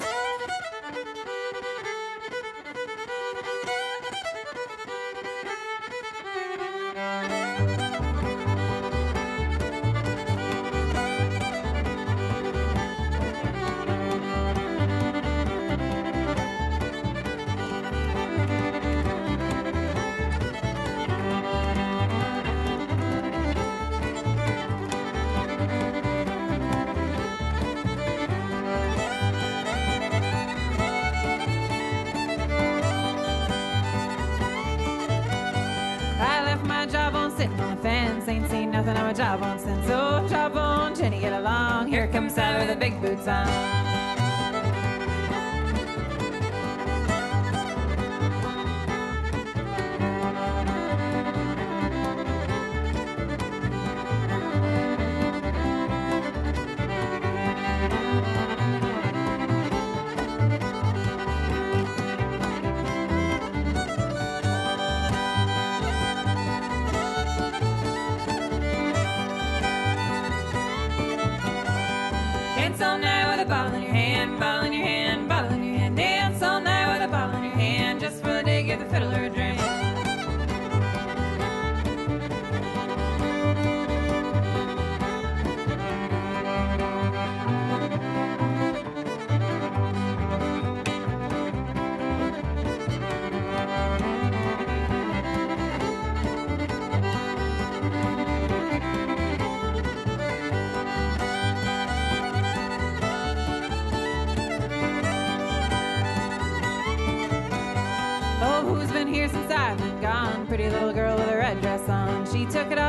Nothing 38.86 39.02
my 39.02 39.12
job 39.12 39.42
on 39.42 39.58
since. 39.58 39.86
So 39.86 40.26
job 40.28 40.56
on, 40.56 40.94
Jenny, 40.94 41.18
get 41.18 41.32
along. 41.32 41.88
Here 41.88 42.06
comes 42.08 42.34
Sally 42.34 42.66
with 42.66 42.68
the 42.68 42.76
big 42.76 43.00
boots 43.00 43.26
on. 43.26 44.05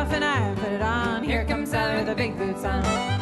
Off 0.07 0.13
and 0.13 0.23
I 0.23 0.55
put 0.55 0.71
it 0.71 0.81
on. 0.81 1.23
Here 1.23 1.45
comes 1.45 1.71
Sally 1.71 1.97
with 1.97 2.07
the 2.07 2.15
big 2.15 2.37
boots 2.37 2.63
on. 2.63 3.16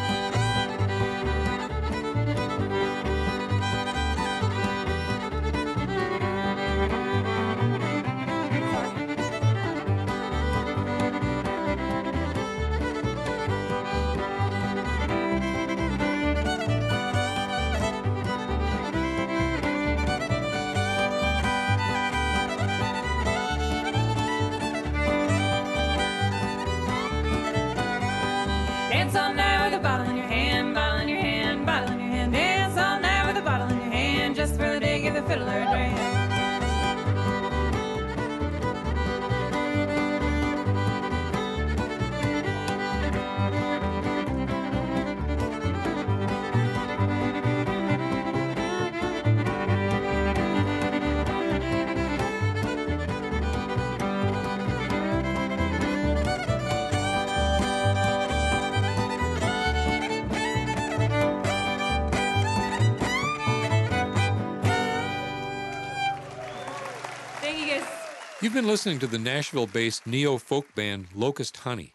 Been 68.66 68.72
listening 68.72 68.98
to 68.98 69.06
the 69.06 69.16
Nashville 69.16 69.68
based 69.68 70.08
neo 70.08 70.38
folk 70.38 70.74
band 70.74 71.06
Locust 71.14 71.58
Honey. 71.58 71.94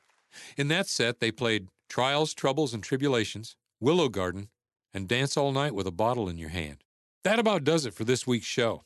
In 0.55 0.69
that 0.69 0.87
set, 0.87 1.19
they 1.19 1.29
played 1.29 1.67
Trials, 1.89 2.33
Troubles, 2.33 2.73
and 2.73 2.81
Tribulations, 2.81 3.57
Willow 3.81 4.07
Garden, 4.07 4.47
and 4.93 5.05
Dance 5.05 5.35
All 5.35 5.51
Night 5.51 5.75
with 5.75 5.85
a 5.85 5.91
Bottle 5.91 6.29
in 6.29 6.37
Your 6.37 6.47
Hand. 6.47 6.77
That 7.25 7.39
about 7.39 7.65
does 7.65 7.85
it 7.85 7.93
for 7.93 8.05
this 8.05 8.25
week's 8.25 8.45
show. 8.45 8.85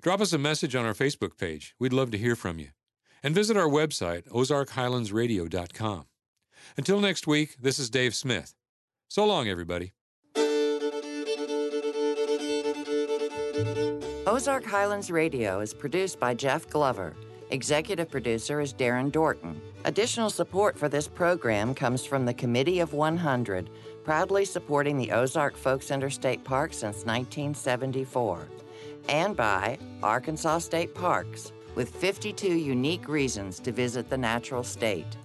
Drop 0.00 0.20
us 0.20 0.32
a 0.32 0.38
message 0.38 0.76
on 0.76 0.86
our 0.86 0.94
Facebook 0.94 1.36
page. 1.36 1.74
We'd 1.80 1.92
love 1.92 2.12
to 2.12 2.18
hear 2.18 2.36
from 2.36 2.60
you. 2.60 2.68
And 3.20 3.34
visit 3.34 3.56
our 3.56 3.68
website, 3.68 4.28
ozarkhighlandsradio.com. 4.28 6.04
Until 6.76 7.00
next 7.00 7.26
week, 7.26 7.56
this 7.60 7.80
is 7.80 7.90
Dave 7.90 8.14
Smith. 8.14 8.54
So 9.08 9.26
long, 9.26 9.48
everybody. 9.48 9.92
Ozark 14.26 14.64
Highlands 14.64 15.10
Radio 15.10 15.60
is 15.60 15.74
produced 15.74 16.18
by 16.18 16.32
Jeff 16.32 16.66
Glover. 16.70 17.12
Executive 17.50 18.10
producer 18.10 18.62
is 18.62 18.72
Darren 18.72 19.12
Dorton. 19.12 19.60
Additional 19.84 20.30
support 20.30 20.78
for 20.78 20.88
this 20.88 21.06
program 21.06 21.74
comes 21.74 22.06
from 22.06 22.24
the 22.24 22.32
Committee 22.32 22.80
of 22.80 22.94
100, 22.94 23.68
proudly 24.02 24.46
supporting 24.46 24.96
the 24.96 25.12
Ozark 25.12 25.58
Folk 25.58 25.82
Center 25.82 26.08
State 26.08 26.42
Park 26.42 26.72
since 26.72 27.04
1974, 27.04 28.48
and 29.10 29.36
by 29.36 29.76
Arkansas 30.02 30.60
State 30.60 30.94
Parks, 30.94 31.52
with 31.74 31.90
52 31.90 32.48
unique 32.48 33.08
reasons 33.08 33.60
to 33.60 33.72
visit 33.72 34.08
the 34.08 34.16
natural 34.16 34.64
state. 34.64 35.18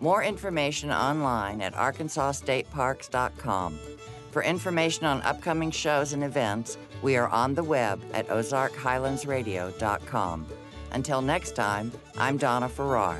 More 0.00 0.22
information 0.22 0.90
online 0.90 1.60
at 1.60 1.74
arkansasstateparks.com. 1.74 3.78
For 4.30 4.42
information 4.42 5.04
on 5.06 5.22
upcoming 5.22 5.70
shows 5.70 6.12
and 6.12 6.24
events, 6.24 6.76
we 7.02 7.16
are 7.16 7.28
on 7.28 7.54
the 7.54 7.64
web 7.64 8.02
at 8.12 8.28
ozarkhighlandsradio.com. 8.28 10.46
Until 10.92 11.20
next 11.20 11.56
time, 11.56 11.90
I'm 12.16 12.36
Donna 12.36 12.68
Farrar. 12.68 13.18